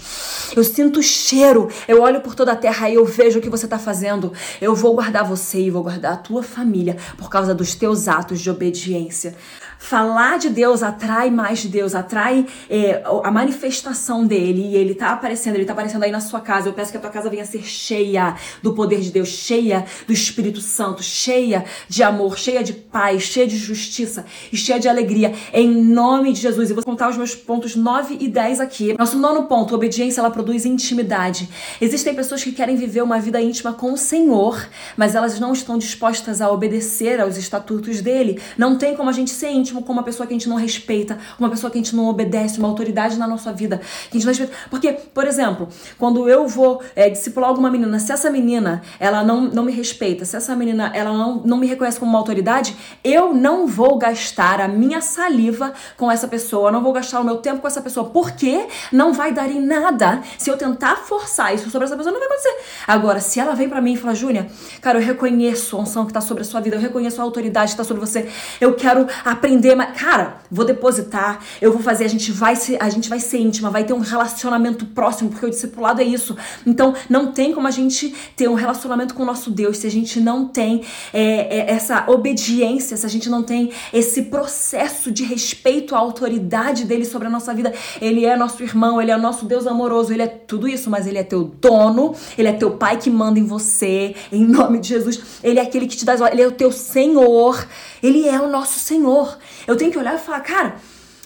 Eu 0.55 0.63
sinto 0.63 0.99
o 0.99 1.03
cheiro. 1.03 1.69
Eu 1.87 2.01
olho 2.01 2.21
por 2.21 2.35
toda 2.35 2.51
a 2.51 2.55
terra 2.55 2.89
e 2.89 2.95
eu 2.95 3.05
vejo 3.05 3.39
o 3.39 3.41
que 3.41 3.49
você 3.49 3.65
está 3.65 3.77
fazendo. 3.77 4.33
Eu 4.61 4.75
vou 4.75 4.93
guardar 4.95 5.23
você 5.23 5.61
e 5.61 5.69
vou 5.69 5.83
guardar 5.83 6.13
a 6.13 6.17
tua 6.17 6.43
família 6.43 6.97
por 7.17 7.29
causa 7.29 7.53
dos 7.53 7.75
teus 7.75 8.07
atos 8.07 8.39
de 8.41 8.49
obediência. 8.49 9.35
Falar 9.81 10.37
de 10.37 10.49
Deus 10.49 10.83
atrai 10.83 11.31
mais 11.31 11.59
de 11.59 11.69
Deus, 11.69 11.95
atrai 11.95 12.45
é, 12.69 13.01
a 13.23 13.31
manifestação 13.31 14.27
dele 14.27 14.61
e 14.61 14.75
ele 14.75 14.93
tá 14.93 15.11
aparecendo, 15.11 15.55
ele 15.55 15.63
tá 15.63 15.71
aparecendo 15.71 16.03
aí 16.03 16.11
na 16.11 16.19
sua 16.19 16.41
casa. 16.41 16.67
Eu 16.67 16.73
peço 16.73 16.91
que 16.91 16.97
a 16.97 16.99
tua 16.99 17.09
casa 17.09 17.29
venha 17.29 17.45
ser 17.45 17.63
cheia 17.63 18.35
do 18.61 18.73
poder 18.73 18.99
de 18.99 19.09
Deus, 19.09 19.29
cheia 19.29 19.85
do 20.05 20.11
Espírito 20.11 20.59
Santo, 20.59 21.01
cheia 21.01 21.63
de 21.87 22.03
amor, 22.03 22.37
cheia 22.37 22.61
de 22.61 22.73
paz, 22.73 23.23
cheia 23.23 23.47
de 23.47 23.55
justiça 23.55 24.25
e 24.51 24.57
cheia 24.57 24.77
de 24.81 24.89
alegria, 24.89 25.33
em 25.53 25.69
nome 25.69 26.33
de 26.33 26.41
Jesus. 26.41 26.69
E 26.69 26.73
vou 26.73 26.83
contar 26.83 27.09
os 27.09 27.15
meus 27.15 27.33
pontos 27.33 27.73
9 27.73 28.17
e 28.19 28.27
10 28.27 28.59
aqui. 28.59 28.95
Nosso 28.99 29.17
nono 29.17 29.43
ponto, 29.43 29.73
obediência, 29.73 30.19
ela 30.19 30.29
produz 30.29 30.65
intimidade. 30.65 31.47
Existem 31.79 32.13
pessoas 32.13 32.43
que 32.43 32.51
querem 32.51 32.75
viver 32.75 33.01
uma 33.01 33.17
vida 33.17 33.41
íntima 33.41 33.71
com 33.71 33.93
o 33.93 33.97
Senhor, 33.97 34.61
mas 34.97 35.15
elas 35.15 35.39
não 35.39 35.53
estão 35.53 35.77
dispostas 35.77 36.41
a 36.41 36.51
obedecer 36.51 37.21
aos 37.21 37.37
estatutos 37.37 38.01
dele. 38.01 38.41
Não 38.57 38.77
tem 38.77 38.93
como 38.93 39.09
a 39.09 39.13
gente 39.13 39.31
ser 39.31 39.49
íntimo 39.49 39.68
íntimo 39.69 39.83
com 39.83 39.93
uma 39.93 40.03
pessoa 40.03 40.25
que 40.25 40.33
a 40.33 40.37
gente 40.37 40.49
não 40.49 40.55
respeita, 40.55 41.17
uma 41.37 41.49
pessoa 41.49 41.69
que 41.71 41.77
a 41.77 41.81
gente 41.81 41.95
não 41.95 42.07
obedece, 42.07 42.59
uma 42.59 42.67
autoridade 42.67 43.17
na 43.17 43.27
nossa 43.27 43.53
vida 43.53 43.79
que 44.09 44.17
a 44.17 44.19
gente 44.19 44.25
não 44.25 44.31
respeita. 44.33 44.53
Porque, 44.69 44.91
por 44.91 45.27
exemplo, 45.27 45.69
quando 45.97 46.27
eu 46.27 46.47
vou 46.47 46.81
é, 46.95 47.09
discipular 47.09 47.49
alguma 47.49 47.69
menina, 47.69 47.99
se 47.99 48.11
essa 48.11 48.29
menina 48.29 48.81
ela 48.99 49.23
não, 49.23 49.41
não 49.41 49.63
me 49.63 49.71
respeita, 49.71 50.25
se 50.25 50.35
essa 50.35 50.55
menina 50.55 50.91
ela 50.93 51.13
não, 51.13 51.35
não 51.35 51.57
me 51.57 51.67
reconhece 51.67 51.99
como 51.99 52.11
uma 52.11 52.19
autoridade, 52.19 52.75
eu 53.03 53.33
não 53.33 53.67
vou 53.67 53.97
gastar 53.97 54.59
a 54.59 54.67
minha 54.67 55.01
saliva 55.01 55.73
com 55.95 56.11
essa 56.11 56.27
pessoa, 56.27 56.71
não 56.71 56.81
vou 56.81 56.91
gastar 56.91 57.19
o 57.19 57.23
meu 57.23 57.37
tempo 57.37 57.61
com 57.61 57.67
essa 57.67 57.81
pessoa, 57.81 58.09
porque 58.09 58.67
não 58.91 59.13
vai 59.13 59.31
dar 59.31 59.49
em 59.49 59.61
nada 59.61 60.21
se 60.37 60.49
eu 60.49 60.57
tentar 60.57 60.97
forçar 60.97 61.53
isso 61.53 61.69
sobre 61.69 61.85
essa 61.85 61.95
pessoa, 61.95 62.11
não 62.11 62.19
vai 62.19 62.27
acontecer. 62.27 62.57
Agora, 62.87 63.19
se 63.19 63.39
ela 63.39 63.53
vem 63.53 63.69
para 63.69 63.81
mim 63.81 63.93
e 63.93 63.97
fala, 63.97 64.15
Júnia, 64.15 64.47
cara, 64.81 64.97
eu 64.97 65.05
reconheço 65.05 65.77
a 65.77 65.81
unção 65.81 66.05
que 66.05 66.13
tá 66.13 66.21
sobre 66.21 66.41
a 66.41 66.45
sua 66.45 66.59
vida, 66.59 66.75
eu 66.75 66.81
reconheço 66.81 67.21
a 67.21 67.23
autoridade 67.23 67.71
que 67.71 67.77
tá 67.77 67.83
sobre 67.83 67.99
você, 67.99 68.29
eu 68.59 68.73
quero 68.73 69.07
aprender, 69.23 69.58
mas, 69.75 69.99
cara, 69.99 70.39
vou 70.49 70.65
depositar, 70.65 71.39
eu 71.61 71.71
vou 71.71 71.81
fazer, 71.81 72.05
a 72.05 72.07
gente 72.07 72.31
vai 72.31 72.55
ser, 72.55 72.77
a 72.81 72.89
gente 72.89 73.09
vai 73.09 73.19
ser 73.19 73.39
íntima, 73.39 73.69
vai 73.69 73.83
ter 73.83 73.93
um 73.93 73.99
relacionamento 73.99 74.85
próximo, 74.85 75.29
porque 75.29 75.45
o 75.45 75.49
discipulado 75.49 76.01
é 76.01 76.05
isso. 76.05 76.35
Então, 76.65 76.93
não 77.09 77.31
tem 77.31 77.53
como 77.53 77.67
a 77.67 77.71
gente 77.71 78.13
ter 78.35 78.47
um 78.47 78.53
relacionamento 78.53 79.13
com 79.13 79.23
o 79.23 79.25
nosso 79.25 79.51
Deus 79.51 79.77
se 79.77 79.87
a 79.87 79.91
gente 79.91 80.19
não 80.19 80.47
tem 80.47 80.83
é, 81.13 81.59
é, 81.59 81.71
essa 81.71 82.05
obediência, 82.07 82.95
se 82.97 83.05
a 83.05 83.09
gente 83.09 83.29
não 83.29 83.43
tem 83.43 83.71
esse 83.93 84.23
processo 84.23 85.11
de 85.11 85.23
respeito 85.23 85.95
à 85.95 85.99
autoridade 85.99 86.85
dele 86.85 87.05
sobre 87.05 87.27
a 87.27 87.31
nossa 87.31 87.53
vida. 87.53 87.73
Ele 88.01 88.25
é 88.25 88.35
nosso 88.35 88.63
irmão, 88.63 89.01
ele 89.01 89.11
é 89.11 89.17
nosso 89.17 89.45
Deus 89.45 89.67
amoroso, 89.67 90.13
ele 90.13 90.21
é 90.21 90.27
tudo 90.27 90.67
isso, 90.67 90.89
mas 90.89 91.07
ele 91.07 91.17
é 91.17 91.23
teu 91.23 91.43
dono, 91.43 92.15
ele 92.37 92.47
é 92.47 92.53
teu 92.53 92.71
pai 92.71 92.97
que 92.97 93.09
manda 93.09 93.39
em 93.39 93.45
você, 93.45 94.15
em 94.31 94.45
nome 94.45 94.79
de 94.79 94.89
Jesus. 94.89 95.21
Ele 95.43 95.59
é 95.59 95.63
aquele 95.63 95.87
que 95.87 95.97
te 95.97 96.05
dá, 96.05 96.15
ele 96.31 96.41
é 96.41 96.47
o 96.47 96.51
teu 96.51 96.71
Senhor, 96.71 97.67
ele 98.01 98.27
é 98.27 98.39
o 98.39 98.47
nosso 98.47 98.79
Senhor. 98.79 99.37
Eu 99.67 99.75
tenho 99.75 99.91
que 99.91 99.97
olhar 99.97 100.15
e 100.15 100.17
falar, 100.17 100.39
cara, 100.41 100.75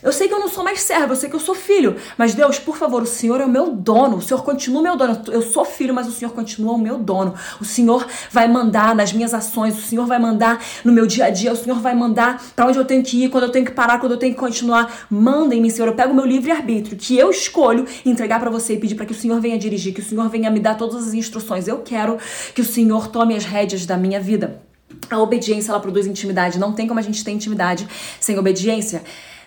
eu 0.03 0.11
sei 0.11 0.27
que 0.27 0.33
eu 0.33 0.39
não 0.39 0.49
sou 0.49 0.65
mais 0.65 0.81
servo, 0.81 1.13
eu 1.13 1.15
sei 1.15 1.29
que 1.29 1.35
eu 1.35 1.39
sou 1.39 1.55
filho. 1.55 1.95
Mas 2.17 2.33
Deus, 2.33 2.59
por 2.59 2.75
favor, 2.75 3.01
o 3.01 3.05
Senhor 3.05 3.39
é 3.39 3.45
o 3.45 3.49
meu 3.49 3.71
dono. 3.71 4.17
O 4.17 4.21
Senhor 4.21 4.43
continua 4.43 4.81
o 4.81 4.83
meu 4.83 4.97
dono. 4.97 5.21
Eu 5.31 5.41
sou 5.41 5.63
filho, 5.63 5.93
mas 5.93 6.07
o 6.09 6.11
Senhor 6.11 6.31
continua 6.31 6.73
o 6.73 6.77
meu 6.77 6.97
dono. 6.97 7.33
O 7.61 7.63
Senhor 7.63 8.05
vai 8.29 8.45
mandar 8.49 8.93
nas 8.93 9.13
minhas 9.13 9.33
ações, 9.33 9.77
o 9.77 9.81
Senhor 9.81 10.05
vai 10.05 10.19
mandar 10.19 10.61
no 10.83 10.91
meu 10.91 11.07
dia 11.07 11.25
a 11.25 11.29
dia, 11.29 11.53
o 11.53 11.55
Senhor 11.55 11.79
vai 11.79 11.95
mandar 11.95 12.43
para 12.53 12.65
onde 12.67 12.77
eu 12.77 12.83
tenho 12.83 13.01
que 13.01 13.23
ir, 13.23 13.29
quando 13.29 13.45
eu 13.45 13.49
tenho 13.49 13.65
que 13.65 13.71
parar, 13.71 13.97
quando 13.97 14.11
eu 14.11 14.17
tenho 14.17 14.33
que 14.33 14.39
continuar. 14.39 15.07
Manda 15.09 15.55
em 15.55 15.61
mim, 15.61 15.69
Senhor. 15.69 15.87
Eu 15.87 15.95
pego 15.95 16.11
o 16.11 16.15
meu 16.15 16.25
livre-arbítrio, 16.25 16.97
que 16.97 17.17
eu 17.17 17.31
escolho 17.31 17.85
entregar 18.05 18.41
para 18.41 18.49
você 18.49 18.73
e 18.73 18.77
pedir 18.77 18.95
para 18.95 19.05
que 19.05 19.13
o 19.13 19.15
Senhor 19.15 19.39
venha 19.39 19.57
dirigir, 19.57 19.93
que 19.93 20.01
o 20.01 20.05
Senhor 20.05 20.27
venha 20.27 20.51
me 20.51 20.59
dar 20.59 20.75
todas 20.75 21.07
as 21.07 21.13
instruções. 21.13 21.65
Eu 21.65 21.77
quero 21.77 22.17
que 22.53 22.59
o 22.59 22.65
Senhor 22.65 23.07
tome 23.07 23.37
as 23.37 23.45
rédeas 23.45 23.85
da 23.85 23.95
minha 23.95 24.19
vida. 24.19 24.72
A 25.09 25.19
obediência, 25.19 25.71
ela 25.71 25.79
produz 25.79 26.07
intimidade. 26.07 26.59
Não 26.59 26.73
tem 26.73 26.87
como 26.87 26.99
a 26.99 27.03
gente 27.03 27.23
ter 27.23 27.31
intimidade 27.31 27.87
sem 28.19 28.37
obediência 28.37 29.03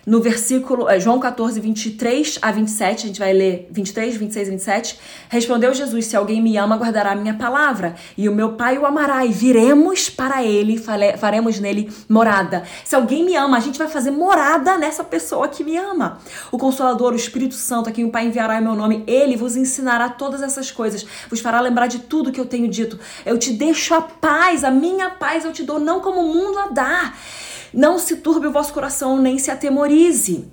no 0.07 0.21
versículo, 0.21 0.87
é, 0.87 1.01
João 1.01 1.19
14, 1.19 1.59
23 1.59 2.39
a 2.41 2.49
27, 2.49 3.03
a 3.03 3.07
gente 3.07 3.19
vai 3.19 3.33
ler 3.33 3.67
23, 3.69 4.15
26 4.15 4.47
e 4.47 4.51
27. 4.51 4.99
Respondeu 5.27 5.73
Jesus: 5.73 6.05
Se 6.05 6.15
alguém 6.15 6.41
me 6.41 6.55
ama, 6.55 6.77
guardará 6.77 7.11
a 7.11 7.15
minha 7.15 7.33
palavra, 7.33 7.93
e 8.17 8.29
o 8.29 8.31
meu 8.33 8.53
Pai 8.53 8.77
o 8.77 8.85
amará, 8.85 9.25
e 9.25 9.33
viremos 9.33 10.09
para 10.09 10.41
ele, 10.41 10.81
faremos 11.17 11.59
nele 11.59 11.91
morada. 12.07 12.63
Se 12.85 12.95
alguém 12.95 13.25
me 13.25 13.35
ama, 13.35 13.57
a 13.57 13.59
gente 13.59 13.77
vai 13.77 13.89
fazer 13.89 14.11
morada 14.11 14.77
nessa 14.77 15.03
pessoa 15.03 15.49
que 15.49 15.61
me 15.61 15.75
ama. 15.75 16.19
O 16.53 16.57
Consolador, 16.57 17.11
o 17.11 17.17
Espírito 17.17 17.55
Santo, 17.55 17.89
a 17.89 17.91
quem 17.91 18.05
o 18.05 18.09
Pai 18.09 18.27
enviará 18.27 18.61
em 18.61 18.63
meu 18.63 18.75
nome, 18.75 19.03
ele 19.05 19.35
vos 19.35 19.57
ensinará 19.57 20.07
todas 20.07 20.41
essas 20.41 20.71
coisas, 20.71 21.05
vos 21.29 21.41
fará 21.41 21.59
lembrar 21.59 21.87
de 21.87 21.99
tudo 21.99 22.31
que 22.31 22.39
eu 22.39 22.45
tenho 22.45 22.69
dito. 22.69 22.97
Eu 23.25 23.37
te 23.37 23.51
deixo 23.51 23.93
a 23.93 24.01
paz, 24.01 24.63
a 24.63 24.71
minha 24.71 25.09
paz 25.09 25.43
eu 25.43 25.51
te 25.51 25.63
dou, 25.63 25.77
não 25.81 25.99
como 25.99 26.21
o 26.21 26.33
mundo 26.33 26.57
a 26.59 26.67
dar. 26.67 27.17
Não 27.77 27.99
se 27.99 28.15
turbe 28.15 28.47
o 28.47 28.51
vosso 28.51 28.73
coração, 28.73 29.21
nem 29.21 29.37
se 29.37 29.51
atemorize. 29.51 30.49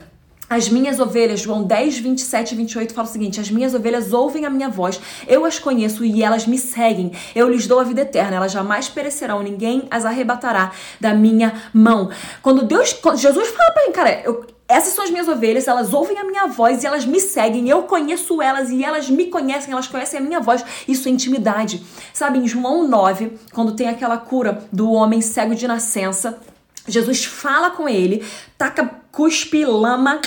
As 0.46 0.68
minhas 0.68 1.00
ovelhas, 1.00 1.40
João 1.40 1.62
10, 1.62 1.96
27 2.00 2.52
e 2.52 2.54
28 2.54 2.92
fala 2.92 3.08
o 3.08 3.10
seguinte: 3.10 3.40
As 3.40 3.50
minhas 3.50 3.72
ovelhas 3.72 4.12
ouvem 4.12 4.44
a 4.44 4.50
minha 4.50 4.68
voz, 4.68 5.00
eu 5.26 5.46
as 5.46 5.58
conheço 5.58 6.04
e 6.04 6.22
elas 6.22 6.46
me 6.46 6.58
seguem. 6.58 7.12
Eu 7.34 7.48
lhes 7.48 7.66
dou 7.66 7.80
a 7.80 7.82
vida 7.82 8.02
eterna, 8.02 8.36
elas 8.36 8.52
jamais 8.52 8.90
perecerão, 8.90 9.42
ninguém 9.42 9.88
as 9.90 10.04
arrebatará 10.04 10.72
da 11.00 11.14
minha 11.14 11.54
mão. 11.72 12.10
Quando 12.42 12.62
Deus, 12.66 12.92
quando 12.92 13.16
Jesus 13.16 13.48
fala 13.48 13.72
para 13.72 13.86
mim, 13.86 13.92
cara, 13.92 14.20
eu, 14.22 14.44
essas 14.68 14.92
são 14.92 15.02
as 15.02 15.10
minhas 15.10 15.26
ovelhas, 15.26 15.66
elas 15.66 15.94
ouvem 15.94 16.18
a 16.18 16.24
minha 16.24 16.46
voz 16.46 16.82
e 16.82 16.86
elas 16.86 17.06
me 17.06 17.20
seguem. 17.20 17.70
Eu 17.70 17.84
conheço 17.84 18.42
elas 18.42 18.68
e 18.68 18.84
elas 18.84 19.08
me 19.08 19.28
conhecem, 19.28 19.72
elas 19.72 19.86
conhecem 19.86 20.20
a 20.20 20.22
minha 20.22 20.40
voz. 20.40 20.62
Isso 20.86 21.08
é 21.08 21.10
intimidade. 21.10 21.82
Sabe, 22.12 22.38
em 22.38 22.46
João 22.46 22.86
9, 22.86 23.32
quando 23.54 23.72
tem 23.72 23.88
aquela 23.88 24.18
cura 24.18 24.62
do 24.70 24.92
homem 24.92 25.22
cego 25.22 25.54
de 25.54 25.66
nascença, 25.66 26.38
Jesus 26.86 27.24
fala 27.24 27.70
com 27.70 27.88
ele, 27.88 28.24
taca 28.58 28.84
cuspe, 29.10 29.64
lama, 29.64 30.20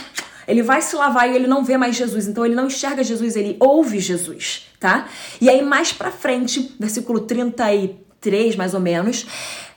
ele 0.48 0.63
vai 0.63 0.82
se 0.82 0.96
lavar 0.96 1.30
e 1.30 1.36
ele 1.36 1.48
não 1.48 1.63
vê 1.63 1.78
mais 1.78 1.96
Jesus, 1.96 2.28
então 2.28 2.46
ele 2.46 2.56
não 2.56 2.67
enxerga 2.67 3.04
Jesus, 3.04 3.36
ele 3.36 3.58
ouve 3.60 4.00
Jesus, 4.00 4.67
tá? 4.80 5.08
E 5.41 5.50
aí 5.50 5.62
mais 5.62 5.91
pra 5.91 6.10
frente, 6.10 6.76
versículo 6.80 7.20
33 7.20 8.56
mais 8.56 8.74
ou 8.74 8.80
menos, 8.80 9.26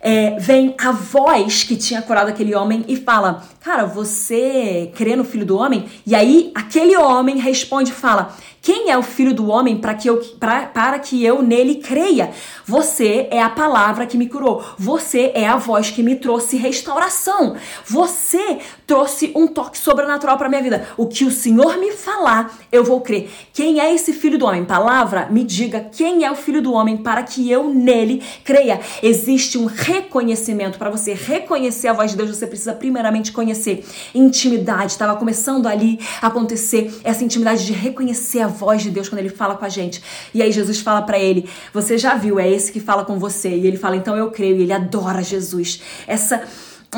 é, 0.01 0.39
vem 0.39 0.75
a 0.79 0.93
voz 0.93 1.63
que 1.63 1.77
tinha 1.77 2.01
curado 2.01 2.29
aquele 2.29 2.55
homem 2.55 2.85
e 2.89 2.97
fala: 2.97 3.45
Cara, 3.61 3.85
você 3.85 4.91
crê 4.95 5.15
no 5.15 5.25
filho 5.25 5.45
do 5.45 5.59
homem? 5.59 5.87
E 6.07 6.15
aí 6.15 6.51
aquele 6.55 6.97
homem 6.97 7.37
responde 7.37 7.91
e 7.91 7.95
fala: 7.95 8.35
quem 8.63 8.91
é 8.91 8.99
o 8.99 9.03
filho 9.03 9.33
do 9.33 9.49
homem 9.49 9.79
para 9.79 9.95
que, 9.95 10.09
eu, 10.09 10.19
pra, 10.39 10.67
para 10.67 10.99
que 10.99 11.25
eu 11.25 11.43
nele 11.43 11.77
creia? 11.77 12.31
Você 12.67 13.27
é 13.31 13.41
a 13.41 13.49
palavra 13.49 14.07
que 14.07 14.19
me 14.19 14.29
curou. 14.29 14.63
Você 14.79 15.33
é 15.35 15.47
a 15.47 15.57
voz 15.57 15.91
que 15.91 16.03
me 16.03 16.17
trouxe 16.17 16.59
restauração. 16.59 17.57
Você 17.87 18.59
trouxe 18.87 19.33
um 19.35 19.47
toque 19.47 19.79
sobrenatural 19.79 20.37
para 20.37 20.49
minha 20.49 20.63
vida. 20.63 20.87
O 20.99 21.07
que 21.07 21.25
o 21.25 21.31
Senhor 21.31 21.79
me 21.79 21.93
falar, 21.93 22.59
eu 22.71 22.85
vou 22.85 23.01
crer. 23.01 23.31
Quem 23.55 23.81
é 23.81 23.95
esse 23.95 24.13
filho 24.13 24.39
do 24.39 24.45
homem? 24.45 24.65
Palavra, 24.65 25.27
me 25.31 25.43
diga 25.43 25.81
quem 25.81 26.25
é 26.25 26.31
o 26.31 26.37
filho 26.37 26.61
do 26.61 26.75
homem 26.75 26.99
para 26.99 27.23
que 27.23 27.51
eu 27.51 27.73
nele 27.73 28.23
creia. 28.45 28.79
Existe 29.03 29.57
um 29.57 29.65
reconhecimento 29.65 30.79
para 30.79 30.91
você 30.91 31.15
reconhecer 31.15 31.89
a 31.89 31.95
voz 31.95 32.11
de 32.11 32.17
Deus. 32.19 32.37
Você 32.37 32.47
precisa 32.47 32.75
primeiramente 32.75 33.33
conhecer 33.33 33.87
intimidade. 34.15 34.93
Estava 34.93 35.17
começando 35.17 35.67
ali 35.67 35.99
a 36.21 36.27
acontecer 36.27 37.01
essa 37.03 37.25
intimidade 37.25 37.65
de 37.65 37.73
reconhecer 37.73 38.41
a 38.41 38.50
voz 38.51 38.83
de 38.83 38.91
Deus 38.91 39.09
quando 39.09 39.21
ele 39.21 39.31
fala 39.31 39.55
com 39.55 39.65
a 39.65 39.69
gente. 39.69 40.03
E 40.35 40.43
aí 40.43 40.53
Jesus 40.53 40.81
fala 40.81 41.03
para 41.03 41.19
ele: 41.19 41.49
Você 41.73 41.97
já 41.97 42.15
viu, 42.15 42.39
é 42.39 42.49
esse 42.49 42.71
que 42.71 42.81
fala 42.81 43.05
com 43.05 43.19
você. 43.19 43.49
E 43.49 43.67
ele 43.67 43.77
fala: 43.77 43.97
Então 43.97 44.17
eu 44.17 44.31
creio. 44.31 44.57
E 44.57 44.63
ele 44.63 44.73
adora 44.73 45.23
Jesus. 45.23 45.81
Essa 46.07 46.43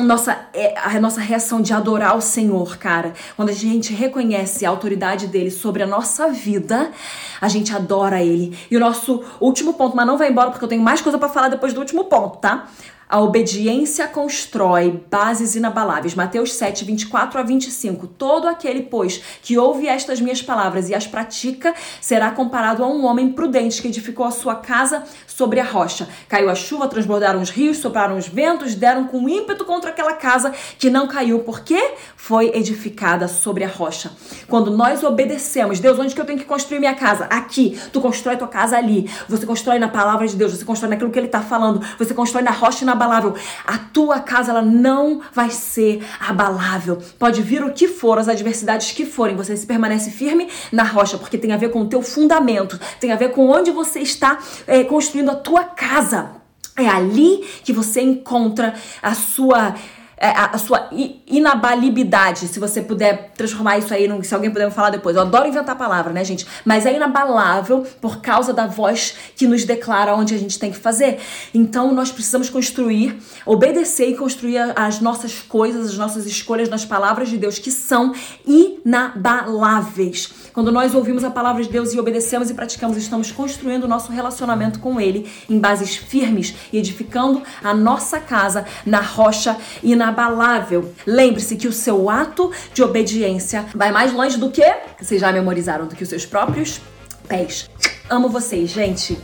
nossa, 0.01 0.47
é, 0.53 0.75
a 0.79 0.99
nossa 0.99 1.21
reação 1.21 1.61
de 1.61 1.71
adorar 1.71 2.17
o 2.17 2.21
Senhor, 2.21 2.77
cara. 2.77 3.13
Quando 3.35 3.49
a 3.49 3.53
gente 3.53 3.93
reconhece 3.93 4.65
a 4.65 4.69
autoridade 4.69 5.27
dele 5.27 5.51
sobre 5.51 5.83
a 5.83 5.87
nossa 5.87 6.29
vida, 6.29 6.91
a 7.39 7.47
gente 7.47 7.75
adora 7.75 8.23
ele. 8.23 8.57
E 8.71 8.75
o 8.75 8.79
nosso 8.79 9.23
último 9.39 9.73
ponto, 9.73 9.95
mas 9.95 10.07
não 10.07 10.17
vai 10.17 10.31
embora 10.31 10.49
porque 10.49 10.65
eu 10.65 10.69
tenho 10.69 10.81
mais 10.81 10.99
coisa 10.99 11.17
para 11.19 11.29
falar 11.29 11.49
depois 11.49 11.73
do 11.73 11.79
último 11.79 12.05
ponto, 12.05 12.39
tá? 12.39 12.67
A 13.09 13.19
obediência 13.19 14.07
constrói 14.07 15.03
bases 15.09 15.55
inabaláveis. 15.55 16.15
Mateus 16.15 16.53
7, 16.53 16.85
24 16.85 17.39
a 17.39 17.43
25. 17.43 18.07
Todo 18.07 18.47
aquele, 18.47 18.83
pois, 18.83 19.21
que 19.41 19.57
ouve 19.57 19.87
estas 19.87 20.19
minhas 20.19 20.41
palavras 20.41 20.89
e 20.89 20.95
as 20.95 21.05
pratica, 21.05 21.73
será 22.01 22.31
comparado 22.31 22.83
a 22.83 22.87
um 22.87 23.05
homem 23.05 23.31
prudente 23.31 23.81
que 23.81 23.87
edificou 23.87 24.25
a 24.25 24.31
sua 24.31 24.55
casa 24.55 25.03
sobre 25.27 25.59
a 25.59 25.63
rocha. 25.63 26.07
Caiu 26.27 26.49
a 26.49 26.55
chuva, 26.55 26.87
transbordaram 26.87 27.41
os 27.41 27.49
rios, 27.49 27.77
sopraram 27.77 28.17
os 28.17 28.27
ventos, 28.27 28.75
deram 28.75 29.05
com 29.05 29.27
ímpeto 29.27 29.65
contra 29.65 29.89
aquela 29.89 30.13
casa 30.13 30.51
que 30.79 30.89
não 30.89 31.07
caiu, 31.07 31.39
porque 31.39 31.93
foi 32.15 32.51
edificada 32.55 33.27
sobre 33.27 33.63
a 33.63 33.67
rocha. 33.67 34.11
Quando 34.47 34.71
nós 34.71 35.03
obedecemos, 35.03 35.79
Deus, 35.79 35.99
onde 35.99 36.15
que 36.15 36.21
eu 36.21 36.25
tenho 36.25 36.39
que 36.39 36.45
construir 36.45 36.79
minha 36.79 36.95
casa? 36.95 37.25
Aqui. 37.25 37.79
Tu 37.91 38.01
constrói 38.01 38.37
tua 38.37 38.47
casa 38.47 38.77
ali. 38.77 39.09
Você 39.27 39.45
constrói 39.45 39.77
na 39.77 39.87
palavra 39.87 40.27
de 40.27 40.35
Deus, 40.35 40.51
você 40.51 40.65
constrói 40.65 40.89
naquilo 40.89 41.11
que 41.11 41.19
ele 41.19 41.27
está 41.27 41.41
falando, 41.41 41.85
você 41.97 42.13
constrói 42.13 42.43
na 42.43 42.51
rocha 42.51 42.83
e 42.83 42.85
na 42.85 42.92
inabalável. 42.93 43.35
A 43.65 43.77
tua 43.77 44.19
casa 44.19 44.51
ela 44.51 44.61
não 44.61 45.21
vai 45.33 45.49
ser 45.49 46.05
abalável. 46.19 47.01
Pode 47.17 47.41
vir 47.41 47.63
o 47.63 47.73
que 47.73 47.87
for, 47.87 48.17
as 48.17 48.27
adversidades 48.27 48.91
que 48.91 49.05
forem, 49.05 49.35
você 49.35 49.57
se 49.57 49.65
permanece 49.65 50.11
firme 50.11 50.47
na 50.71 50.83
rocha, 50.83 51.17
porque 51.17 51.37
tem 51.37 51.51
a 51.51 51.57
ver 51.57 51.69
com 51.69 51.81
o 51.81 51.87
teu 51.87 52.01
fundamento, 52.01 52.79
tem 52.99 53.11
a 53.11 53.15
ver 53.15 53.31
com 53.31 53.49
onde 53.49 53.71
você 53.71 53.99
está 53.99 54.37
é, 54.67 54.83
construindo 54.83 55.31
a 55.31 55.35
tua 55.35 55.63
casa. 55.63 56.31
É 56.75 56.87
ali 56.87 57.45
que 57.63 57.71
você 57.71 58.01
encontra 58.01 58.73
a 59.01 59.13
sua 59.13 59.75
a, 60.17 60.55
a, 60.55 60.57
sua 60.57 60.89
inabalibilidade, 61.27 62.47
se 62.47 62.59
você 62.59 62.81
puder 62.81 63.31
transformar 63.35 63.77
isso 63.77 63.93
aí, 63.93 64.07
se 64.23 64.33
alguém 64.33 64.51
puder 64.51 64.65
me 64.65 64.71
falar 64.71 64.89
depois. 64.89 65.15
Eu 65.15 65.23
adoro 65.23 65.47
inventar 65.47 65.77
palavra, 65.77 66.13
né, 66.13 66.23
gente? 66.23 66.45
Mas 66.63 66.85
é 66.85 66.95
inabalável 66.95 67.85
por 67.99 68.21
causa 68.21 68.53
da 68.53 68.67
voz 68.67 69.15
que 69.35 69.47
nos 69.47 69.63
declara 69.65 70.15
onde 70.15 70.33
a 70.33 70.37
gente 70.37 70.57
tem 70.59 70.71
que 70.71 70.77
fazer. 70.77 71.19
Então 71.53 71.93
nós 71.93 72.11
precisamos 72.11 72.49
construir, 72.49 73.17
obedecer 73.45 74.09
e 74.09 74.15
construir 74.15 74.59
as 74.75 74.99
nossas 74.99 75.41
coisas, 75.41 75.89
as 75.89 75.97
nossas 75.97 76.25
escolhas 76.25 76.69
nas 76.69 76.85
palavras 76.85 77.29
de 77.29 77.37
Deus 77.37 77.59
que 77.59 77.71
são 77.71 78.13
inabaláveis. 78.45 80.31
Quando 80.53 80.71
nós 80.71 80.93
ouvimos 80.93 81.23
a 81.23 81.31
palavra 81.31 81.63
de 81.63 81.69
Deus 81.69 81.93
e 81.93 81.99
obedecemos 81.99 82.49
e 82.49 82.53
praticamos, 82.53 82.95
estamos 82.97 83.31
construindo 83.31 83.85
o 83.85 83.87
nosso 83.87 84.11
relacionamento 84.11 84.79
com 84.79 85.01
Ele 85.01 85.29
em 85.49 85.57
bases 85.59 85.95
firmes 85.95 86.53
e 86.71 86.77
edificando 86.77 87.41
a 87.63 87.73
nossa 87.73 88.19
casa 88.19 88.65
na 88.85 89.01
rocha 89.01 89.57
inabalável. 90.03 90.93
Lembre-se 91.07 91.55
que 91.55 91.67
o 91.67 91.73
seu 91.73 92.09
ato 92.09 92.51
de 92.73 92.83
obediência 92.83 93.65
vai 93.73 93.91
mais 93.91 94.11
longe 94.11 94.37
do 94.37 94.51
que 94.51 94.63
vocês 94.99 95.21
já 95.21 95.31
memorizaram 95.31 95.87
do 95.87 95.95
que 95.95 96.03
os 96.03 96.09
seus 96.09 96.25
próprios 96.25 96.81
pés. 97.27 97.69
Amo 98.09 98.29
vocês, 98.29 98.69
gente. 98.69 99.17